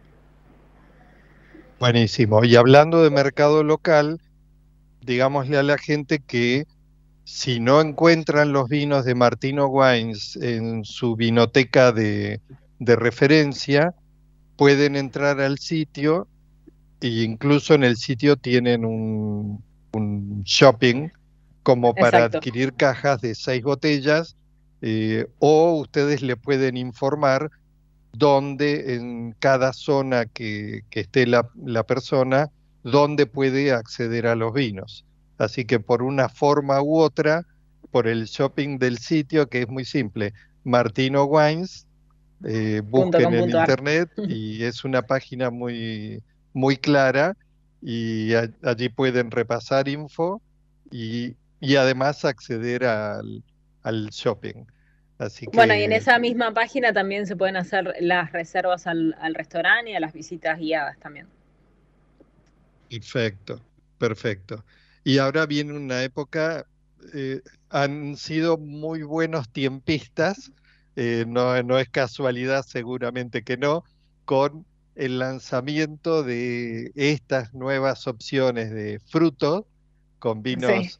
[1.78, 2.44] Buenísimo.
[2.44, 4.20] Y hablando de mercado local,
[5.00, 6.64] digámosle a la gente que
[7.24, 12.40] si no encuentran los vinos de Martino Wines en su vinoteca de,
[12.78, 13.94] de referencia,
[14.56, 16.26] pueden entrar al sitio
[17.00, 19.62] e incluso en el sitio tienen un,
[19.94, 21.10] un shopping
[21.62, 22.38] como para Exacto.
[22.38, 24.36] adquirir cajas de seis botellas
[24.82, 27.50] eh, o ustedes le pueden informar
[28.12, 32.50] dónde en cada zona que, que esté la, la persona,
[32.82, 35.04] dónde puede acceder a los vinos.
[35.38, 37.44] Así que por una forma u otra,
[37.90, 40.32] por el shopping del sitio, que es muy simple,
[40.64, 41.86] Martino Wines,
[42.44, 47.36] eh, busquen en internet y es una página muy, muy clara
[47.84, 50.42] y a- allí pueden repasar info
[50.90, 53.44] y, y además acceder al,
[53.82, 54.66] al shopping.
[55.18, 59.16] Así Bueno, y en que- esa misma página también se pueden hacer las reservas al,
[59.18, 61.28] al restaurante y a las visitas guiadas también.
[62.88, 63.66] Perfecto,
[63.98, 64.64] perfecto.
[65.02, 66.64] Y ahora viene una época,
[67.14, 70.52] eh, han sido muy buenos tiempistas,
[70.96, 73.82] eh, no, no es casualidad, seguramente que no,
[74.24, 74.66] con
[74.96, 79.64] el lanzamiento de estas nuevas opciones de frutos,
[80.18, 80.98] con vinos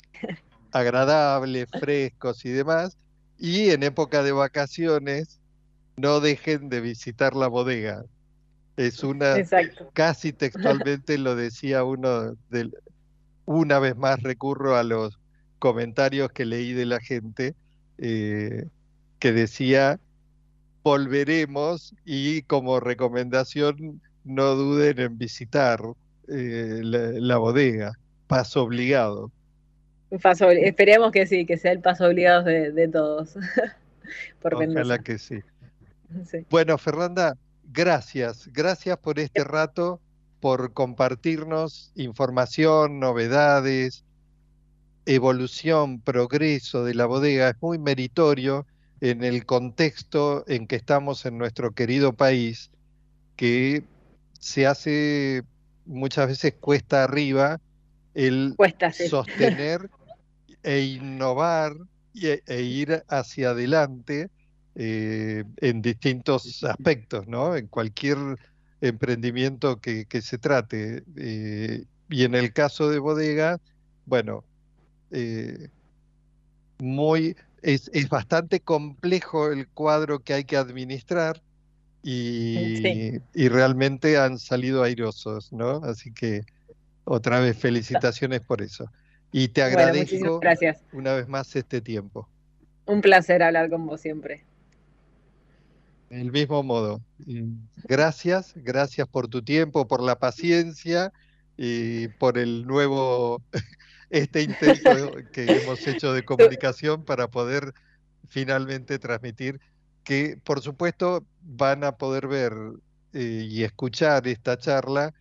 [0.72, 2.96] agradables, frescos y demás.
[3.38, 5.40] Y en época de vacaciones,
[5.96, 8.04] no dejen de visitar la bodega.
[8.76, 9.90] Es una, Exacto.
[9.92, 12.36] casi textualmente lo decía uno
[13.46, 15.18] una vez más recurro a los
[15.58, 17.54] comentarios que leí de la gente
[17.98, 18.66] eh,
[19.18, 20.00] que decía
[20.84, 25.80] volveremos y como recomendación no duden en visitar
[26.28, 29.32] eh, la, la bodega, paso obligado.
[30.22, 33.34] Paso esperemos que sí, que sea el paso obligado de, de todos.
[34.40, 34.98] Por Ojalá Mendoza.
[34.98, 35.40] que sí.
[36.30, 36.46] Sí.
[36.48, 37.36] Bueno, Fernanda,
[37.72, 38.48] gracias.
[38.52, 40.00] Gracias por este rato,
[40.38, 44.04] por compartirnos información, novedades,
[45.06, 47.48] evolución, progreso de la bodega.
[47.48, 48.64] Es muy meritorio
[49.04, 52.70] en el contexto en que estamos en nuestro querido país,
[53.36, 53.84] que
[54.40, 55.42] se hace
[55.84, 57.60] muchas veces cuesta arriba
[58.14, 59.06] el Cuesta, sí.
[59.08, 59.90] sostener
[60.62, 61.74] e innovar
[62.14, 64.30] e, e ir hacia adelante
[64.74, 67.56] eh, en distintos aspectos, ¿no?
[67.56, 68.16] En cualquier
[68.80, 71.04] emprendimiento que, que se trate.
[71.16, 73.60] Eh, y en el caso de bodega,
[74.06, 74.44] bueno,
[75.10, 75.68] eh,
[76.78, 81.42] muy, es, es bastante complejo el cuadro que hay que administrar
[82.02, 83.20] y, Sí.
[83.34, 85.76] y realmente han salido airosos, ¿no?
[85.84, 86.42] Así que
[87.04, 88.90] otra vez felicitaciones por eso.
[89.32, 90.82] Y te Bueno, agradezco gracias.
[90.92, 92.28] una vez más este tiempo.
[92.86, 94.44] Un placer hablar con vos siempre.
[96.10, 97.42] Del mismo modo, y
[97.88, 101.12] gracias, gracias por tu tiempo, por la paciencia
[101.56, 103.42] y por el nuevo,
[104.18, 107.72] este intento que hemos hecho de comunicación para poder
[108.28, 109.60] finalmente transmitir,
[110.04, 112.52] que por supuesto van a poder ver
[113.12, 115.14] eh, y escuchar esta charla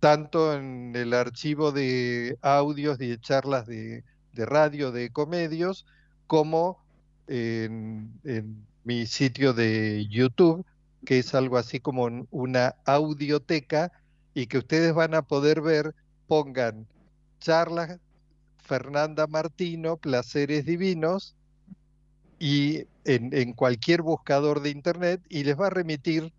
[0.00, 5.86] tanto en el archivo de audios y de charlas de, de radio de Ecomedios,
[6.26, 6.84] como
[7.26, 10.64] en, en mi sitio de YouTube,
[11.04, 13.92] que es algo así como un- una audioteca
[14.34, 15.94] y que ustedes van a poder ver,
[16.26, 16.88] pongan
[17.42, 17.98] charlas
[18.58, 21.34] Fernanda Martino, Placeres Divinos,
[22.38, 26.32] y en, en cualquier buscador de internet y les va a remitir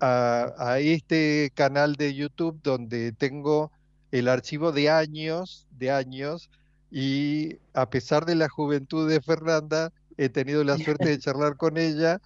[0.00, 3.70] a, a este canal de YouTube donde tengo
[4.10, 6.50] el archivo de años, de años,
[6.90, 11.76] y a pesar de la juventud de Fernanda, he tenido la suerte de charlar con
[11.76, 12.20] ella.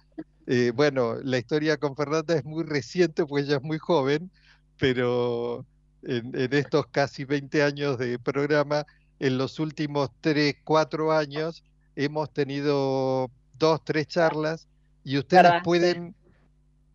[0.47, 4.31] Eh, bueno, la historia con Fernanda es muy reciente, pues ella es muy joven,
[4.77, 5.65] pero
[6.03, 8.85] en, en estos casi 20 años de programa,
[9.19, 11.63] en los últimos 3, 4 años,
[11.95, 14.67] hemos tenido dos, tres charlas
[15.03, 16.15] y ustedes pueden,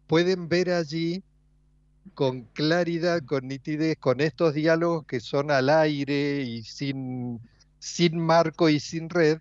[0.06, 1.22] pueden ver allí
[2.14, 7.40] con claridad, con nitidez, con estos diálogos que son al aire y sin,
[7.78, 9.38] sin marco y sin red,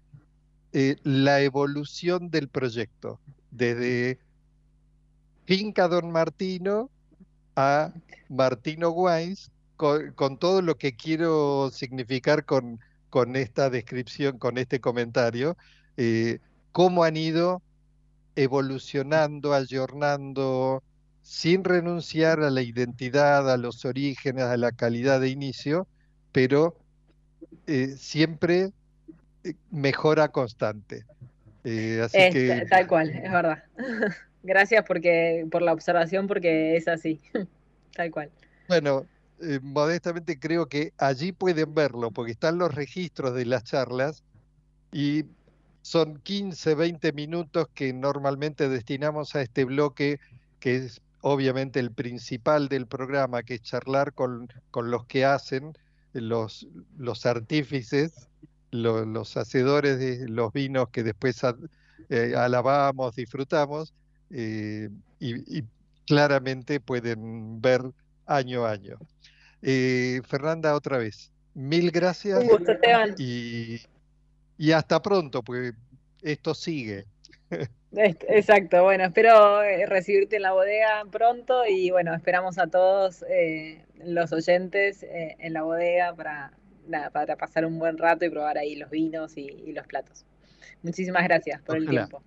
[0.74, 3.20] eh, la evolución del proyecto,
[3.52, 4.20] desde
[5.46, 6.90] Finca Don Martino
[7.56, 7.94] a
[8.30, 14.80] Martino Wines, con, con todo lo que quiero significar con, con esta descripción, con este
[14.80, 15.58] comentario,
[15.98, 16.40] eh,
[16.72, 17.62] cómo han ido
[18.36, 20.84] evolucionando, ayornando,
[21.22, 25.88] sin renunciar a la identidad, a los orígenes, a la calidad de inicio,
[26.32, 26.78] pero
[27.68, 28.72] eh, siempre
[29.44, 31.06] eh, mejora constante.
[31.64, 33.64] Eh, así Es que tal cual, es verdad.
[34.44, 37.20] Gracias porque, por la observación, porque es así.
[37.96, 38.30] Tal cual.
[38.68, 39.08] Bueno,
[39.42, 44.24] eh, modestamente creo que allí pueden verlo, porque están los registros de las charlas
[44.92, 45.26] y
[45.82, 50.20] son 15, 20 minutos que normalmente destinamos a este bloque,
[50.60, 55.74] que es obviamente el principal del programa, que es charlar con, con los que hacen,
[56.14, 56.68] los,
[56.98, 58.30] los artífices,
[58.72, 61.42] lo- los hacedores de los vinos que después
[62.10, 63.94] eh, alabamos, disfrutamos,
[64.30, 65.64] eh, y
[66.06, 67.82] claramente pueden ver
[68.26, 68.98] año a año.
[69.62, 73.16] Eh, Fernanda, otra vez, mil gracias Un gusto, Esteban.
[73.18, 73.82] y,
[74.58, 75.74] y hasta pronto, porque
[76.22, 77.06] esto sigue.
[77.98, 83.86] Exacto, bueno, espero eh, recibirte en la bodega pronto y bueno, esperamos a todos eh,
[84.04, 86.52] los oyentes eh, en la bodega para,
[86.88, 90.26] nada, para pasar un buen rato y probar ahí los vinos y, y los platos.
[90.82, 92.22] Muchísimas gracias por el tiempo.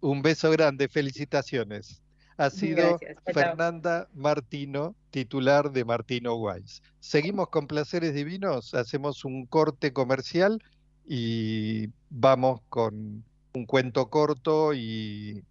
[0.00, 2.02] Un beso grande, felicitaciones.
[2.40, 3.18] Ha sido Gracias.
[3.34, 6.82] Fernanda Martino, titular de Martino Wines.
[6.98, 10.62] Seguimos con Placeres Divinos, hacemos un corte comercial
[11.06, 15.44] y vamos con un cuento corto y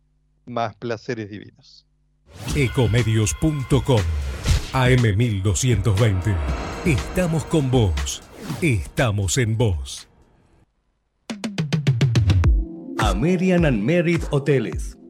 [0.48, 1.86] más Placeres Divinos.
[2.56, 4.02] Ecomedios.com
[4.74, 6.36] AM1220.
[6.86, 8.24] Estamos con vos.
[8.64, 10.08] Estamos en vos.
[12.98, 14.99] American and Merit Hoteles.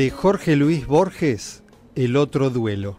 [0.00, 1.62] De Jorge Luis Borges,
[1.94, 2.98] El otro duelo.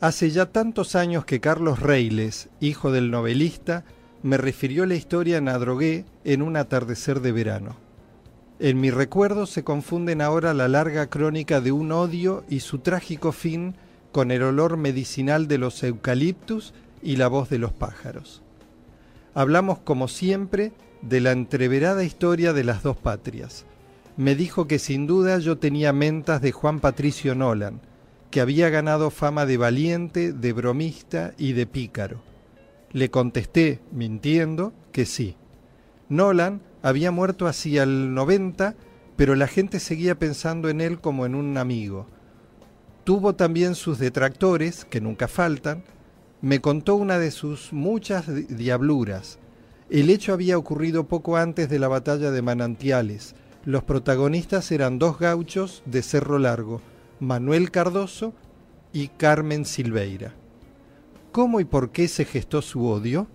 [0.00, 3.84] Hace ya tantos años que Carlos Reiles, hijo del novelista,
[4.22, 7.76] me refirió la historia en Adrogué en un atardecer de verano.
[8.60, 13.30] En mi recuerdo se confunden ahora la larga crónica de un odio y su trágico
[13.30, 13.74] fin
[14.10, 18.42] con el olor medicinal de los eucaliptus y la voz de los pájaros.
[19.34, 23.66] Hablamos como siempre de la entreverada historia de las dos patrias.
[24.16, 27.80] Me dijo que sin duda yo tenía mentas de Juan Patricio Nolan,
[28.30, 32.22] que había ganado fama de valiente, de bromista y de pícaro.
[32.92, 35.36] Le contesté, mintiendo, que sí.
[36.08, 38.74] Nolan había muerto hacia el 90,
[39.16, 42.06] pero la gente seguía pensando en él como en un amigo.
[43.04, 45.84] Tuvo también sus detractores, que nunca faltan.
[46.40, 49.38] Me contó una de sus muchas di- diabluras.
[49.90, 53.34] El hecho había ocurrido poco antes de la batalla de Manantiales.
[53.66, 56.80] Los protagonistas eran dos gauchos de Cerro Largo,
[57.18, 58.32] Manuel Cardoso
[58.92, 60.34] y Carmen Silveira.
[61.32, 63.26] ¿Cómo y por qué se gestó su odio?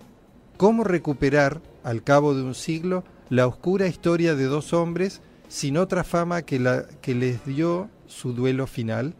[0.56, 6.02] ¿Cómo recuperar, al cabo de un siglo, la oscura historia de dos hombres sin otra
[6.02, 9.14] fama que la que les dio su duelo final?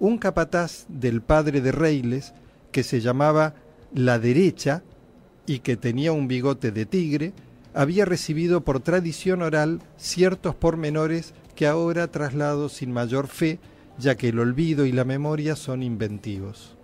[0.00, 2.34] Un capataz del padre de Reiles,
[2.72, 3.54] que se llamaba
[3.94, 4.82] La Derecha
[5.46, 7.34] y que tenía un bigote de tigre,
[7.74, 13.58] había recibido por tradición oral ciertos pormenores que ahora traslado sin mayor fe,
[13.98, 16.76] ya que el olvido y la memoria son inventivos.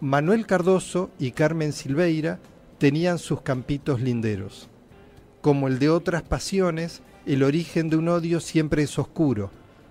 [0.00, 2.40] Manuel Cardoso y Carmen Silveira
[2.78, 4.68] tenían sus campitos linderos.
[5.40, 9.50] Como el de otras pasiones, el origen de un odio siempre es oscuro,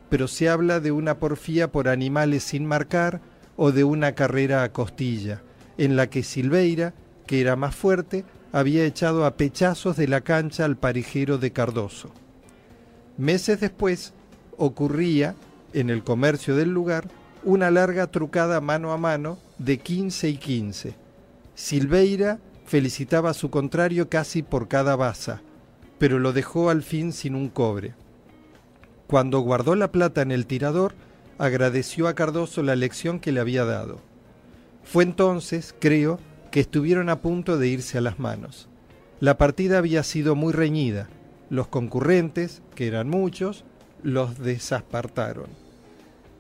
[0.10, 3.22] pero se habla de una porfía por animales sin marcar
[3.56, 5.42] o de una carrera a costilla,
[5.78, 6.94] en la que Silveira,
[7.26, 12.12] que era más fuerte, había echado a pechazos de la cancha al parejero de Cardoso.
[13.18, 14.14] Meses después
[14.58, 15.36] ocurría,
[15.74, 17.08] en el comercio del lugar,
[17.44, 20.96] una larga trucada mano a mano de 15 y 15.
[21.56, 25.42] Silveira felicitaba a su contrario casi por cada baza,
[25.98, 27.94] pero lo dejó al fin sin un cobre.
[29.08, 30.94] Cuando guardó la plata en el tirador,
[31.38, 34.00] agradeció a Cardoso la lección que le había dado.
[34.84, 36.20] Fue entonces, creo,
[36.52, 38.68] que estuvieron a punto de irse a las manos.
[39.20, 41.08] La partida había sido muy reñida.
[41.50, 43.64] Los concurrentes, que eran muchos,
[44.04, 45.48] los desaspartaron.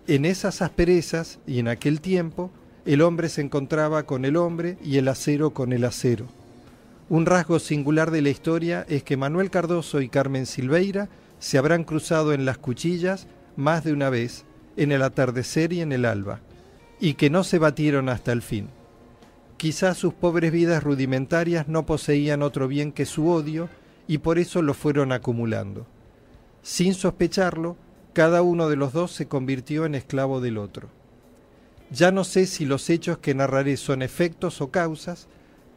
[0.07, 2.51] En esas asperezas y en aquel tiempo,
[2.86, 6.28] el hombre se encontraba con el hombre y el acero con el acero.
[7.09, 11.09] Un rasgo singular de la historia es que Manuel Cardoso y Carmen Silveira
[11.39, 14.45] se habrán cruzado en las cuchillas más de una vez,
[14.78, 16.39] en el atardecer y en el alba,
[16.99, 18.70] y que no se batieron hasta el fin.
[19.62, 23.70] Quizás sus pobres vidas rudimentarias no poseían otro bien que su odio
[24.07, 25.86] y por eso lo fueron acumulando.
[26.64, 27.78] Sin sospecharlo,
[28.12, 30.89] cada uno de los dos se convirtió en esclavo del otro.
[31.91, 35.28] Ya no sé si los hechos que narraré son efectos o causas,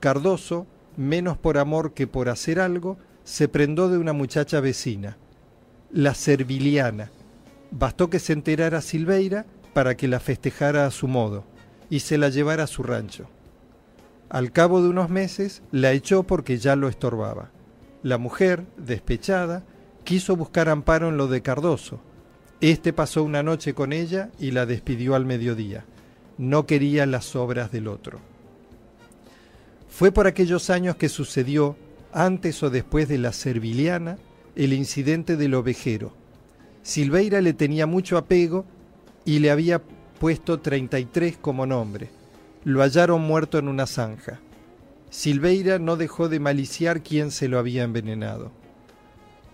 [0.00, 0.66] Cardoso,
[0.96, 5.18] menos por amor que por hacer algo, se prendó de una muchacha vecina,
[5.92, 7.10] la Serviliana.
[7.70, 11.44] Bastó que se enterara Silveira para que la festejara a su modo
[11.90, 13.28] y se la llevara a su rancho.
[14.28, 17.50] Al cabo de unos meses la echó porque ya lo estorbaba.
[18.02, 19.64] La mujer, despechada,
[20.04, 22.00] quiso buscar amparo en lo de Cardoso.
[22.60, 25.84] Este pasó una noche con ella y la despidió al mediodía.
[26.38, 28.18] No quería las obras del otro.
[29.88, 31.76] Fue por aquellos años que sucedió,
[32.12, 34.18] antes o después de la Serviliana,
[34.56, 36.12] el incidente del ovejero.
[36.82, 38.64] Silveira le tenía mucho apego
[39.24, 39.82] y le había
[40.18, 42.23] puesto 33 como nombre
[42.64, 44.40] lo hallaron muerto en una zanja.
[45.10, 48.50] Silveira no dejó de maliciar quien se lo había envenenado.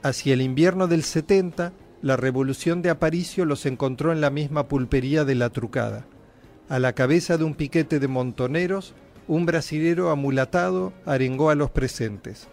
[0.02, 5.24] Hacia el invierno del 70, la revolución de Aparicio los encontró en la misma pulpería
[5.24, 6.06] de la trucada.
[6.68, 8.94] A la cabeza de un piquete de montoneros,
[9.28, 12.48] un brasilero amulatado arengó a los presentes.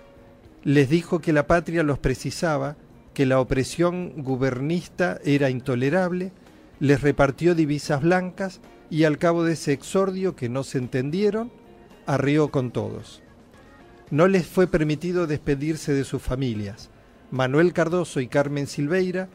[0.63, 2.75] Les dijo que la patria los precisaba,
[3.13, 6.33] que la opresión gubernista era intolerable,
[6.79, 11.51] les repartió divisas blancas y al cabo de ese exordio que no se entendieron,
[12.05, 13.21] arrió con todos.
[14.09, 16.89] No les fue permitido despedirse de sus familias.
[17.31, 19.27] Manuel Cardoso y Carmen Silveira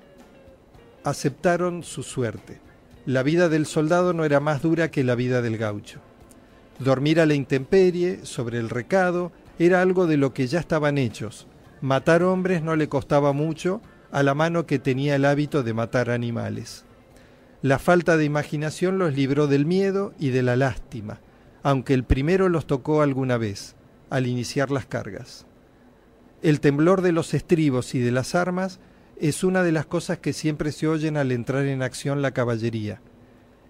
[1.05, 2.61] aceptaron su suerte.
[3.05, 6.01] La vida del soldado no era más dura que la vida del gaucho.
[6.79, 11.47] Dormir a la intemperie, sobre el recado, era algo de lo que ya estaban hechos.
[11.81, 16.11] Matar hombres no le costaba mucho a la mano que tenía el hábito de matar
[16.11, 16.85] animales.
[17.63, 21.21] La falta de imaginación los libró del miedo y de la lástima,
[21.63, 23.77] aunque el primero los tocó alguna vez,
[24.11, 25.47] al iniciar las cargas.
[26.43, 28.81] El temblor de los estribos y de las armas
[29.17, 33.01] es una de las cosas que siempre se oyen al entrar en acción la caballería.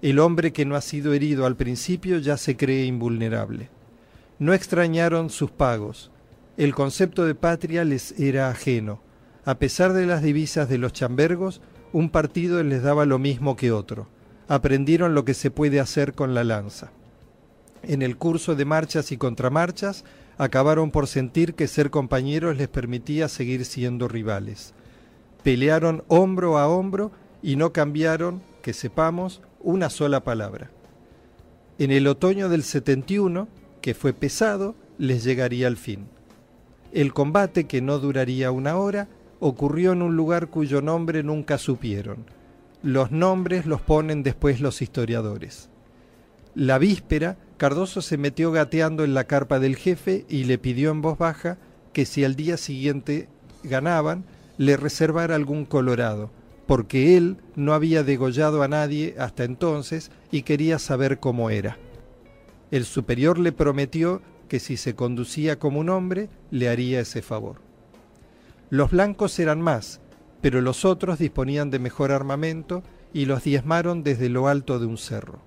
[0.01, 3.69] El hombre que no ha sido herido al principio ya se cree invulnerable.
[4.39, 6.11] No extrañaron sus pagos.
[6.57, 9.03] El concepto de patria les era ajeno.
[9.45, 11.61] A pesar de las divisas de los chambergos,
[11.93, 14.09] un partido les daba lo mismo que otro.
[14.49, 16.91] Aprendieron lo que se puede hacer con la lanza.
[17.83, 20.05] En el curso de marchas y contramarchas,
[20.39, 24.75] acabaron por sentir que ser compañeros les permitía seguir siendo rivales.
[25.43, 27.13] Pelearon hombro a hombro
[27.43, 30.71] y no cambiaron, que sepamos, una sola palabra.
[31.79, 33.49] En el otoño del 71,
[33.81, 36.07] que fue pesado, les llegaría el fin.
[36.93, 39.09] El combate, que no duraría una hora,
[39.45, 42.27] ocurrió en un lugar cuyo nombre nunca supieron.
[42.81, 45.69] Los nombres los ponen después los historiadores.
[46.55, 51.03] La víspera, Cardoso se metió gateando en la carpa del jefe y le pidió en
[51.03, 51.59] voz baja
[51.93, 53.29] que si al día siguiente
[53.65, 54.25] ganaban,
[54.59, 56.31] le reservara algún colorado,
[56.69, 61.79] porque él no había degollado a nadie hasta entonces y quería saber cómo era.
[62.71, 67.72] El superior le prometió que si se conducía como un hombre, le haría ese favor.
[68.73, 70.01] Los blancos eran más,
[70.41, 74.97] pero los otros disponían de mejor armamento y los diezmaron desde lo alto de un
[74.97, 75.43] cerro.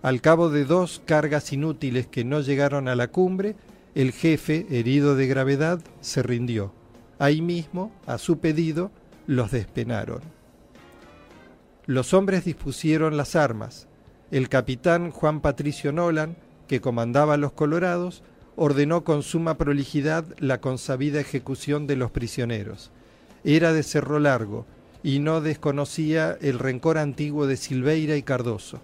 [0.00, 3.56] Al cabo de dos cargas inútiles que no llegaron a la cumbre,
[3.96, 6.72] el jefe, herido de gravedad, se rindió.
[7.18, 8.92] Ahí mismo, a su pedido,
[9.26, 10.20] los despenaron.
[11.86, 13.88] Los hombres dispusieron las armas.
[14.30, 16.36] El capitán Juan Patricio Nolan,
[16.68, 18.22] que comandaba a los colorados,
[18.56, 22.90] ordenó con suma prolijidad la consabida ejecución de los prisioneros.
[23.44, 24.66] Era de Cerro Largo
[25.02, 28.80] y no desconocía el rencor antiguo de Silveira y Cardoso.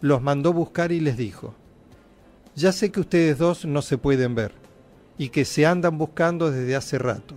[0.00, 1.54] Los mandó buscar y les dijo,
[2.54, 4.52] ya sé que ustedes dos no se pueden ver
[5.16, 7.36] y que se andan buscando desde hace rato.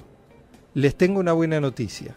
[0.73, 2.15] Les tengo una buena noticia.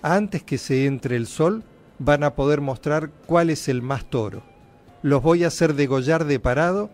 [0.00, 1.64] Antes que se entre el sol,
[1.98, 4.42] van a poder mostrar cuál es el más toro.
[5.02, 6.90] Los voy a hacer degollar de parado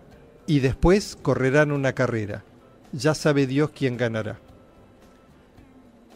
[0.47, 2.45] y después correrán una carrera.
[2.93, 4.39] Ya sabe Dios quién ganará.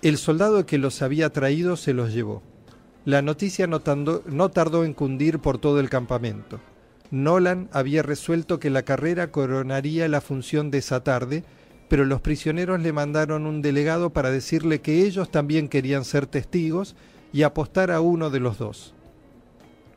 [0.03, 2.43] El soldado que los había traído se los llevó.
[3.05, 6.61] La noticia no, tardó, en cundir por todo el campamento.
[7.11, 11.45] Nolan había resuelto que la carrera coronaría la función de esa tarde,
[11.89, 16.97] pero los prisioneros le mandaron un delegado para decirle que ellos también querían ser testigos
[17.33, 18.93] y apostar a uno de los dos.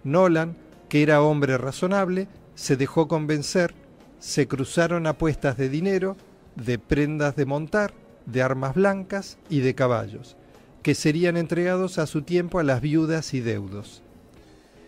[0.03, 0.55] Nolan,
[0.87, 3.73] que era hombre razonable, se dejó convencer,
[4.19, 6.17] se cruzaron apuestas de dinero,
[6.55, 7.93] de prendas de montar,
[8.25, 10.37] de armas blancas y de caballos,
[10.83, 14.03] que serían entregados a su tiempo a las viudas y deudos.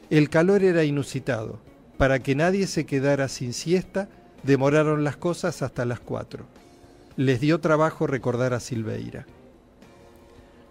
[0.09, 1.59] El calor era inusitado.
[1.97, 4.09] Para que nadie se quedara sin siesta,
[4.43, 6.45] demoraron las cosas hasta las cuatro.
[7.15, 9.25] Les dio trabajo recordar a Silveira.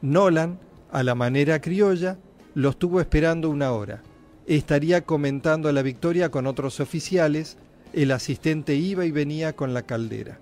[0.03, 0.59] Nolan,
[0.91, 2.19] a la manera criolla,
[2.55, 4.03] los tuvo esperando una hora.
[4.47, 7.57] Estaría comentando la victoria con otros oficiales,
[7.93, 10.39] el asistente iba y venía con la caldera.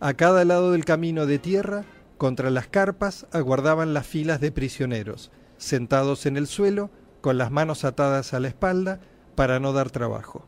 [0.00, 1.84] A cada lado del camino de tierra,
[2.18, 6.90] contra las carpas, aguardaban las filas de prisioneros, sentados en el suelo,
[7.20, 9.00] con las manos atadas a la espalda,
[9.34, 10.44] para no dar trabajo.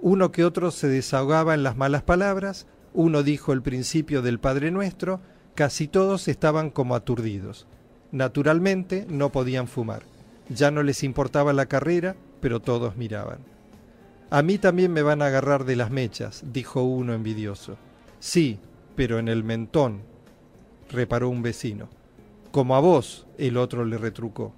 [0.00, 4.70] Uno que otro se desahogaba en las malas palabras, uno dijo el principio del Padre
[4.70, 5.20] Nuestro,
[5.54, 7.66] casi todos estaban como aturdidos.
[8.12, 10.02] Naturalmente no podían fumar.
[10.48, 13.38] Ya no les importaba la carrera, pero todos miraban.
[14.30, 17.76] A mí también me van a agarrar de las mechas, dijo uno envidioso.
[18.20, 18.60] Sí,
[18.94, 20.02] pero en el mentón,
[20.88, 21.88] reparó un vecino.
[22.52, 24.54] Como a vos, el otro le retrucó.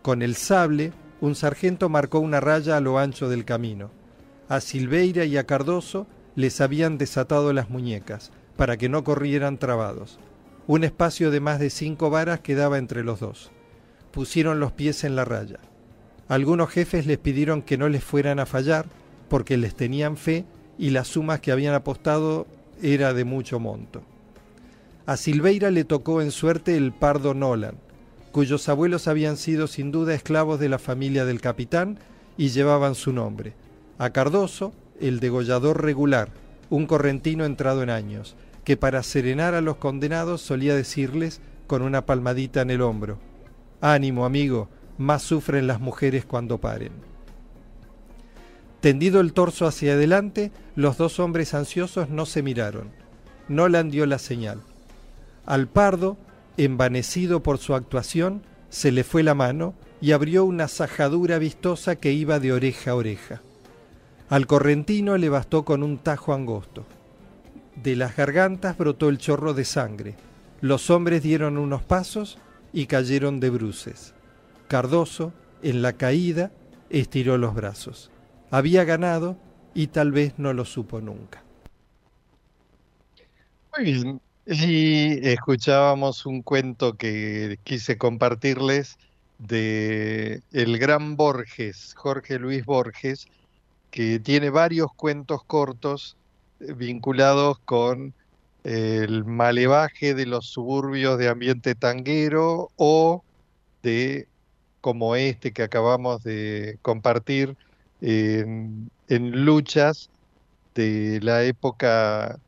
[0.00, 3.90] Con el sable, un sargento marcó una raya a lo ancho del camino.
[4.48, 10.18] A Silveira y a Cardoso les habían desatado las muñecas, para que no corrieran trabados.
[10.66, 13.50] Un espacio de más de cinco varas quedaba entre los dos.
[14.10, 15.58] Pusieron los pies en la raya.
[16.28, 18.86] Algunos jefes les pidieron que no les fueran a fallar,
[19.28, 20.44] porque les tenían fe
[20.78, 22.46] y las sumas que habían apostado
[22.82, 24.02] era de mucho monto.
[25.06, 27.76] A Silveira le tocó en suerte el pardo Nolan,
[28.32, 31.98] cuyos abuelos habían sido sin duda esclavos de la familia del capitán
[32.36, 33.54] y llevaban su nombre.
[33.98, 36.30] A Cardoso, el degollador regular,
[36.70, 42.04] un correntino entrado en años, que para serenar a los condenados solía decirles con una
[42.04, 43.18] palmadita en el hombro,
[43.80, 44.68] Ánimo, amigo,
[44.98, 46.92] más sufren las mujeres cuando paren.
[48.80, 52.90] Tendido el torso hacia adelante, los dos hombres ansiosos no se miraron.
[53.48, 54.60] Nolan dio la señal.
[55.44, 56.16] Al pardo,
[56.56, 62.12] envanecido por su actuación, se le fue la mano y abrió una sajadura vistosa que
[62.12, 63.42] iba de oreja a oreja.
[64.28, 66.84] Al correntino le bastó con un tajo angosto.
[67.76, 70.16] De las gargantas brotó el chorro de sangre.
[70.60, 72.38] Los hombres dieron unos pasos
[72.72, 74.15] y cayeron de bruces.
[74.68, 76.50] Cardoso, en la caída,
[76.90, 78.10] estiró los brazos.
[78.50, 79.36] Había ganado
[79.74, 81.42] y tal vez no lo supo nunca.
[83.76, 84.20] Muy bien.
[84.46, 88.96] Y escuchábamos un cuento que quise compartirles
[89.38, 93.26] de el gran Borges, Jorge Luis Borges,
[93.90, 96.16] que tiene varios cuentos cortos
[96.60, 98.14] eh, vinculados con
[98.64, 103.22] el malevaje de los suburbios de ambiente tanguero o
[103.82, 104.28] de
[104.86, 107.56] como este que acabamos de compartir
[108.00, 110.10] en, luchas
[110.76, 112.38] de la época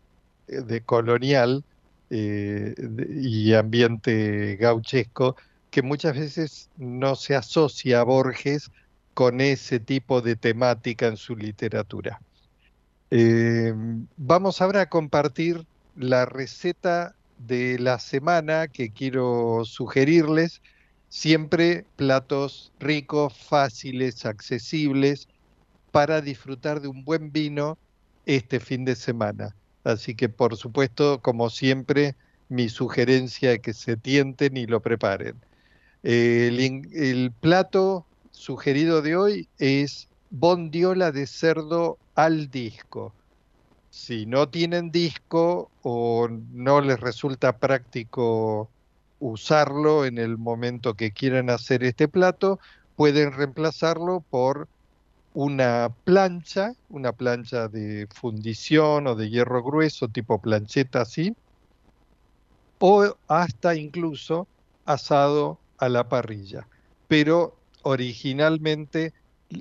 [0.47, 1.65] eh, de colonial
[2.11, 2.77] eh,
[3.21, 5.35] y ambiente gauchesco
[5.73, 8.71] que muchas veces no se asocia a Borges
[9.15, 12.21] con ese tipo de temática en su literatura.
[13.11, 13.75] Eh,
[14.17, 15.67] vamos ahora a compartir
[15.97, 20.63] la receta de la semana que quiero sugerirles,
[21.09, 25.29] siempre platos ricos, fáciles, accesibles,
[25.91, 27.79] para disfrutar de un buen vino
[28.27, 29.57] este fin de semana.
[29.85, 32.15] Así que por supuesto, como siempre,
[32.49, 35.41] mi sugerencia es que se tienten y lo preparen.
[36.03, 36.61] El,
[36.93, 43.15] el plato sugerido de hoy es bondiola de cerdo al disco.
[43.91, 48.71] Si no tienen disco o no les resulta práctico
[49.19, 52.59] usarlo en el momento que quieran hacer este plato,
[52.95, 54.69] pueden reemplazarlo por
[55.33, 61.33] una plancha, una plancha de fundición o de hierro grueso, tipo plancheta así,
[62.79, 64.49] o hasta incluso
[64.85, 66.69] asado a la parrilla.
[67.07, 69.13] Pero originalmente,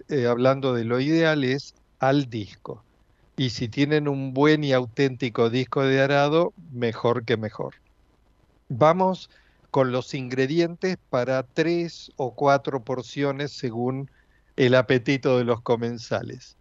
[0.09, 2.85] eh, hablando de lo ideal, es al disco.
[3.37, 7.75] Y si tienen un buen y auténtico disco de arado, mejor que mejor.
[8.69, 9.29] Vamos
[9.71, 14.09] con los ingredientes para tres o cuatro porciones según
[14.55, 16.57] el apetito de los comensales.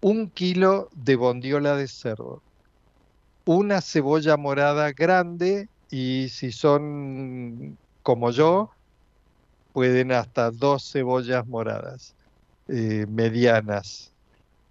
[0.00, 2.42] Un kilo de bondiola de cerdo.
[3.46, 8.70] Una cebolla morada grande y si son como yo,
[9.72, 12.16] pueden hasta dos cebollas moradas
[12.68, 14.14] eh, medianas.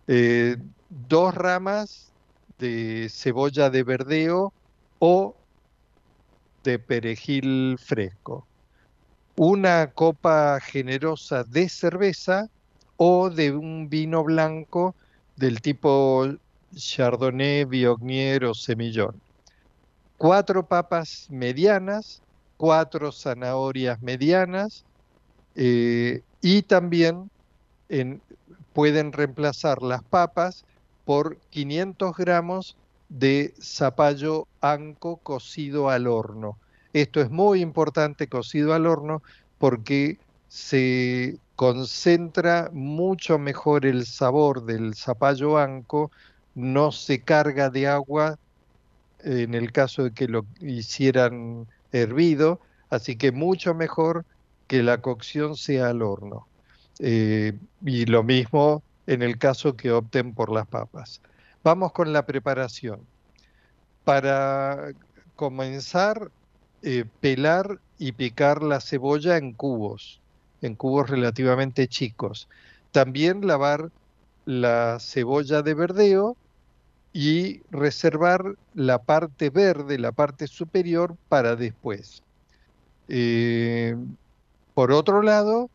[0.07, 0.57] Eh,
[0.89, 2.13] dos ramas
[2.57, 4.53] de cebolla de verdeo
[4.99, 5.42] o
[6.63, 8.47] de perejil fresco.
[9.35, 12.49] Una copa generosa de cerveza
[12.97, 14.95] o de un vino blanco
[15.35, 16.27] del tipo
[16.75, 19.19] Chardonnay, Viognier o Semillón.
[20.17, 22.21] Cuatro papas medianas,
[22.57, 24.85] cuatro zanahorias medianas
[25.55, 27.29] eh, y también
[27.89, 28.21] en,
[28.73, 30.63] pueden reemplazar las papas
[31.05, 32.77] por 500 gramos
[33.13, 36.57] de zapallo anco cocido al horno.
[36.93, 39.21] Esto es muy importante cocido al horno
[39.59, 46.11] porque se concentra mucho mejor el sabor del zapallo anco,
[46.55, 48.39] no se carga de agua
[49.23, 52.59] en el caso de que lo hicieran hervido,
[52.89, 54.25] así que mucho mejor
[54.67, 56.47] que la cocción sea al horno.
[56.99, 57.53] Eh,
[57.85, 61.21] y lo mismo en el caso que opten por las papas.
[61.63, 63.07] Vamos con la preparación.
[64.03, 64.91] Para
[65.35, 66.29] comenzar,
[66.81, 70.21] eh, pelar y picar la cebolla en cubos,
[70.61, 72.49] en cubos relativamente chicos.
[72.91, 73.89] También lavar
[74.45, 76.37] la cebolla de verdeo
[77.13, 82.23] y reservar la parte verde, la parte superior, para después.
[83.07, 83.95] Eh,
[84.73, 85.69] por otro lado,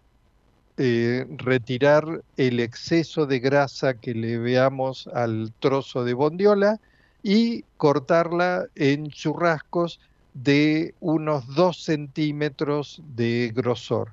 [0.81, 6.79] eh, retirar el exceso de grasa que le veamos al trozo de bondiola
[7.22, 9.99] y cortarla en churrascos
[10.35, 14.12] de unos 2 centímetros de grosor.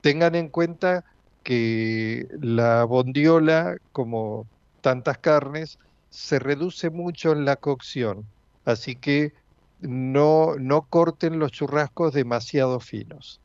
[0.00, 1.04] Tengan en cuenta
[1.44, 4.46] que la bondiola, como
[4.80, 5.78] tantas carnes,
[6.10, 8.26] se reduce mucho en la cocción,
[8.64, 9.32] así que
[9.80, 13.40] no, no corten los churrascos demasiado finos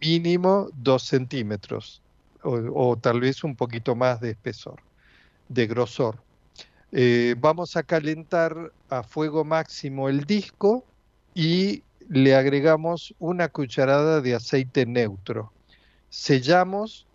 [0.00, 2.02] mínimo dos centímetros
[2.42, 4.80] o, tal vez un poquito más de espesor,
[5.48, 6.22] de grosor.
[6.92, 10.84] Eh, vamos a calentar a fuego máximo el disco
[11.34, 15.52] y le agregamos una cucharada de aceite neutro.
[16.10, 17.06] Sellamos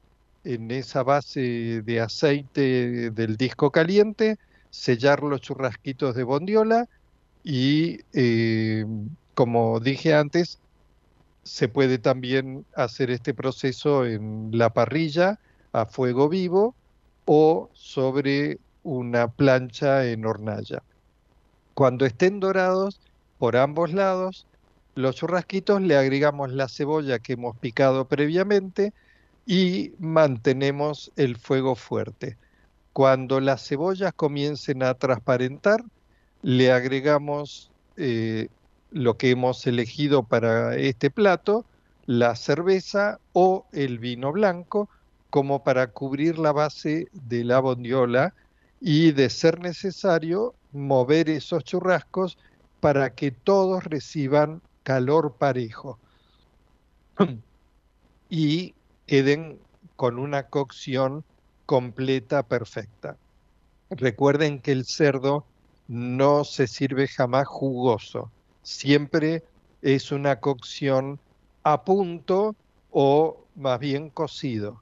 [0.44, 4.38] en esa base de aceite del disco caliente,
[4.72, 6.88] sellar los churrasquitos de bondiola
[7.44, 8.86] y, eh,
[9.36, 10.60] como dije antes,
[11.50, 15.40] se puede también hacer este proceso en la parrilla
[15.74, 16.76] a fuego vivo
[17.26, 20.84] o sobre una plancha en hornalla.
[21.74, 23.02] Cuando estén dorados
[23.40, 24.46] por ambos lados,
[24.94, 28.94] los churrasquitos le agregamos la cebolla que hemos picado previamente
[29.48, 32.38] y mantenemos el fuego fuerte.
[32.94, 35.84] Cuando las cebollas comiencen a transparentar,
[36.44, 38.50] le agregamos eh,
[38.92, 41.66] lo que hemos elegido para este plato,
[42.06, 44.90] la cerveza o el vino blanco,
[45.30, 48.34] como para cubrir la base de la bondiola
[48.82, 52.38] y, de ser necesario, mover esos churrascos
[52.80, 56.00] para que todos reciban calor parejo
[58.30, 58.74] y
[59.06, 59.60] queden
[59.96, 61.24] con una cocción
[61.66, 63.18] completa perfecta.
[63.92, 65.46] Recuerden que el cerdo
[65.88, 68.32] no se sirve jamás jugoso,
[68.64, 69.44] siempre
[69.82, 71.20] es una cocción
[71.64, 72.56] a punto
[72.92, 74.82] o más bien cocido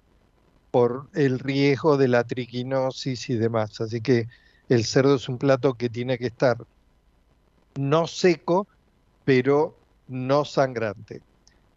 [0.72, 3.80] por el riesgo de la triquinosis y demás.
[3.82, 4.28] Así que
[4.70, 6.58] el cerdo es un plato que tiene que estar
[7.78, 8.68] no seco,
[9.24, 9.76] pero
[10.08, 11.22] no sangrante.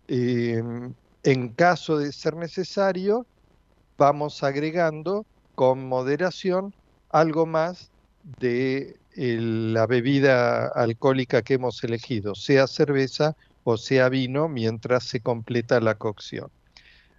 [0.09, 3.27] Em, en caso de ser necesario,
[3.99, 6.75] vamos agregando con moderación
[7.11, 7.91] algo más
[8.41, 15.81] de la bebida alcohólica que hemos elegido, sea cerveza o sea vino, mientras se completa
[15.81, 16.51] la cocción.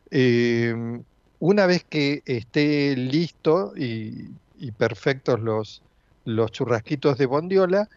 [0.10, 1.04] Em,
[1.40, 4.30] una vez que esté listo y,
[4.78, 5.82] perfectos los,
[6.26, 7.90] los churrasquitos de bondiola,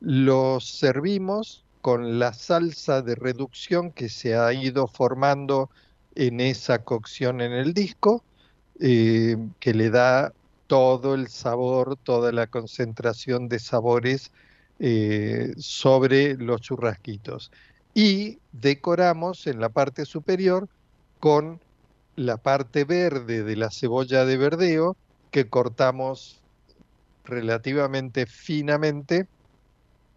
[0.00, 5.70] los servimos con la salsa de reducción que se ha ido formando
[6.14, 8.22] en esa cocción en el disco,
[8.80, 10.32] eh, que le da
[10.70, 14.30] todo el sabor, toda la concentración de sabores
[14.78, 17.50] eh, sobre los churrasquitos.
[17.92, 20.68] Y decoramos en la parte superior
[21.18, 21.60] con
[22.14, 24.96] la parte verde de la cebolla de verdeo
[25.32, 26.40] que cortamos
[27.24, 29.26] relativamente finamente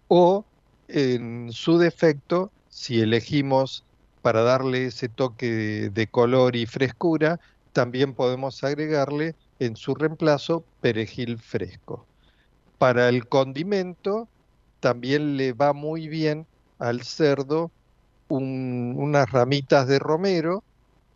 [0.07, 0.45] o
[0.87, 3.85] en su defecto, si elegimos
[4.21, 7.39] para darle ese toque de color y frescura,
[7.71, 12.05] también podemos agregarle en su reemplazo perejil fresco.
[12.77, 14.27] Para el condimento
[14.79, 16.45] también le va muy bien
[16.79, 17.71] al cerdo
[18.27, 20.63] unas ramitas de romero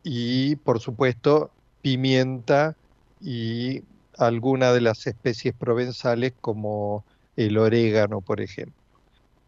[0.04, 2.76] y por supuesto pimienta
[3.20, 3.82] y
[4.18, 7.04] alguna de las especies provenzales como
[7.36, 8.76] el orégano, por ejemplo.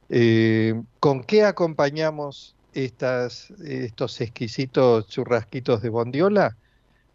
[0.10, 6.58] Eh, ¿Con qué acompañamos estas, estos exquisitos churrasquitos de bondiola?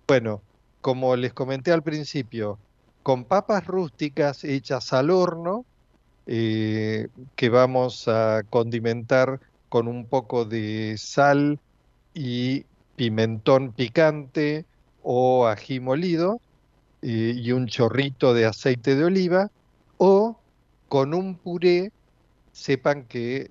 [0.07, 0.43] Bueno,
[0.85, 2.59] como les comenté al principio,
[3.03, 5.65] con papas rústicas hechas al horno,
[6.27, 11.59] eh, que vamos a condimentar con un poco de sal
[12.13, 12.67] y
[12.97, 14.67] pimentón picante
[15.03, 16.39] o ají molido
[17.01, 19.51] eh, y un chorrito de aceite de oliva
[19.97, 20.39] o
[20.91, 21.93] con un puré
[22.53, 23.51] sepan que,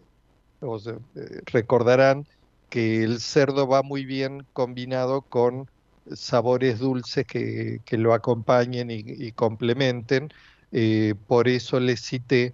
[0.61, 2.27] eh, recordarán
[2.69, 5.67] que el cerdo va muy bien combinado con
[6.11, 10.31] sabores dulces que, lo acompañen y, complementen.
[10.71, 12.53] Eh, por eso les cité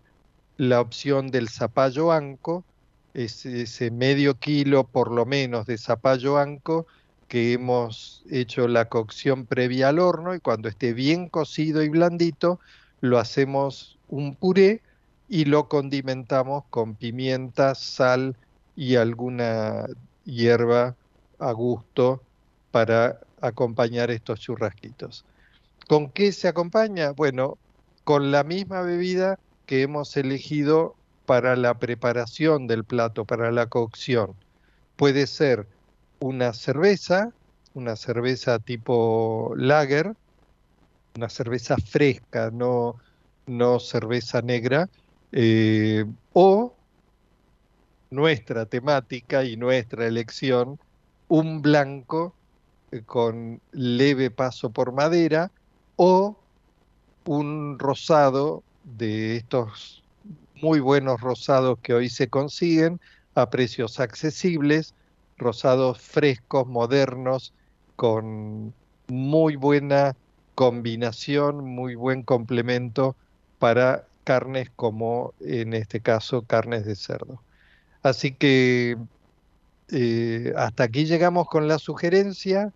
[0.57, 2.65] la opción del zapallo anco,
[3.13, 6.85] ese medio kilo por lo menos de zapallo anco
[7.29, 12.59] que hemos hecho la cocción previa al horno y cuando esté bien cocido y blandito
[13.01, 14.81] lo hacemos un puré
[15.29, 18.35] y lo condimentamos con pimienta, sal
[18.75, 19.85] y alguna
[20.25, 20.95] hierba
[21.37, 22.21] a gusto
[22.71, 25.25] para acompañar estos churrasquitos.
[25.87, 27.11] ¿Con qué se acompaña?
[27.11, 27.57] Bueno,
[28.03, 34.33] con la misma bebida que hemos elegido para la preparación del plato, para la cocción.
[34.95, 35.67] Puede ser
[36.19, 37.31] una cerveza,
[37.73, 40.15] una cerveza tipo lager,
[41.15, 42.95] una cerveza fresca, no,
[43.45, 44.89] no cerveza negra,
[45.31, 46.73] eh, o
[48.09, 50.79] nuestra temática y nuestra elección,
[51.27, 52.33] un blanco
[53.05, 55.51] con leve paso por madera
[55.95, 56.37] o
[57.25, 60.03] un rosado de estos
[60.61, 62.99] muy buenos rosados que hoy se consiguen
[63.35, 64.93] a precios accesibles,
[65.37, 67.53] rosados frescos, modernos,
[67.95, 68.73] con
[69.07, 70.15] muy buena
[70.55, 73.15] combinación, muy buen complemento
[73.59, 77.41] para carnes como en este caso carnes de cerdo.
[78.03, 78.97] Así que
[79.91, 82.71] eh, hasta aquí llegamos con la sugerencia.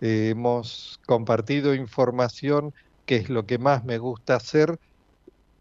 [0.00, 2.72] Eh, hemos compartido información
[3.06, 4.78] que es lo que más me gusta hacer,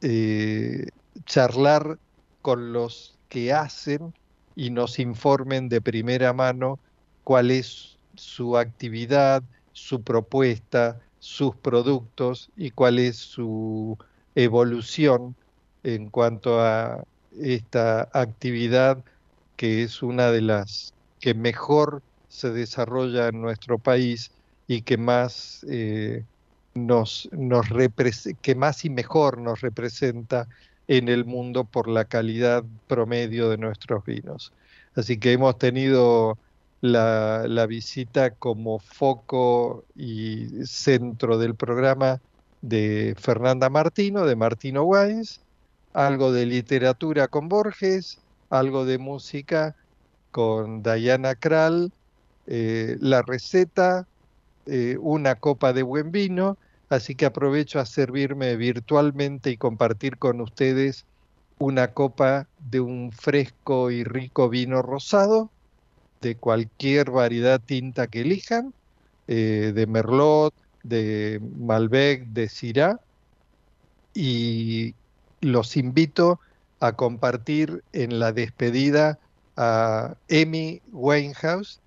[0.01, 0.87] eh,
[1.25, 1.97] charlar
[2.41, 4.13] con los que hacen
[4.55, 6.79] y nos informen de primera mano
[7.23, 13.97] cuál es su actividad, su propuesta, sus productos y cuál es su
[14.35, 15.35] evolución
[15.83, 17.03] en cuanto a
[17.41, 19.03] esta actividad
[19.55, 24.31] que es una de las que mejor se desarrolla en nuestro país
[24.67, 26.23] y que más eh,
[26.75, 27.29] nos,
[28.41, 30.47] que más y mejor nos representa
[30.87, 34.53] en el mundo por la calidad promedio de nuestros vinos.
[34.95, 36.37] Así que hemos tenido
[36.81, 42.21] la, visita como foco y centro del programa
[42.61, 45.41] de Fernanda Martino, de Martino Wines,
[45.93, 48.19] algo de literatura con Borges,
[48.49, 49.75] algo de música
[50.31, 51.91] con Diana Kral,
[52.51, 54.07] eh, la receta,
[54.65, 56.57] eh, una copa de buen vino,
[56.89, 61.05] así que aprovecho a servirme virtualmente y compartir con ustedes
[61.59, 65.51] una copa de un fresco y rico vino rosado,
[66.21, 68.73] de cualquier variedad tinta que elijan,
[69.27, 72.99] eh, de Merlot, de Malbec, de Syrah,
[74.15, 74.95] y
[75.41, 76.39] los invito
[76.79, 79.19] a compartir en la despedida
[79.55, 81.79] a Amy Winehouse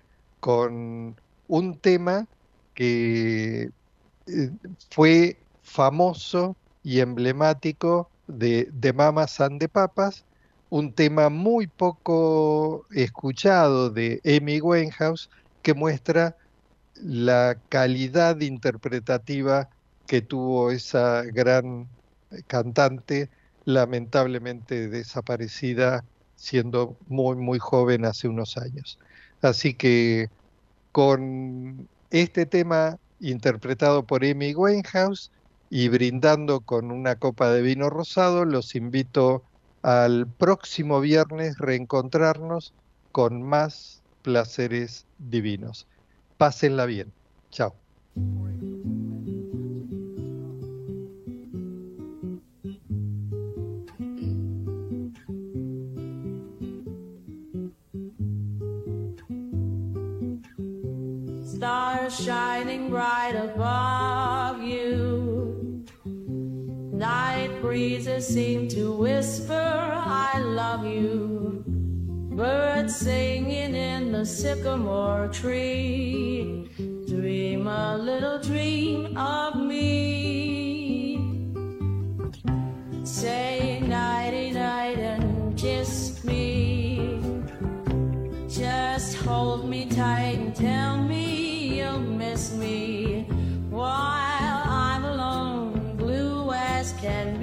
[0.43, 1.15] con
[1.47, 2.27] un tema
[2.73, 3.69] que
[4.27, 4.51] eh,
[4.91, 10.25] fue famoso y emblemático de, de Mamas and the Papas,
[10.69, 15.29] un tema muy poco escuchado de Amy Winehouse
[15.61, 16.35] que muestra
[16.95, 19.69] la calidad interpretativa
[20.07, 21.87] que tuvo esa gran
[22.47, 23.29] cantante,
[23.63, 26.03] lamentablemente desaparecida
[26.35, 28.99] siendo muy, muy joven hace unos años.
[29.43, 30.29] Así que
[30.91, 35.31] con este tema interpretado por Amy Winehouse
[35.69, 39.43] y brindando con una copa de vino rosado, los invito
[39.81, 42.73] al próximo viernes reencontrarnos
[43.11, 45.87] con más placeres divinos.
[46.37, 47.11] Pásenla bien.
[47.51, 47.75] Chao.
[62.13, 65.83] Shining bright above you.
[66.05, 71.63] Night breezes seem to whisper, I love you.
[72.35, 76.69] Birds singing in the sycamore tree.
[77.07, 81.17] Dream a little dream of me.
[83.03, 87.19] Say nighty night and kiss me.
[88.47, 91.32] Just hold me tight and tell me
[91.99, 93.27] miss me
[93.69, 97.42] while I'm alone, blue as can be.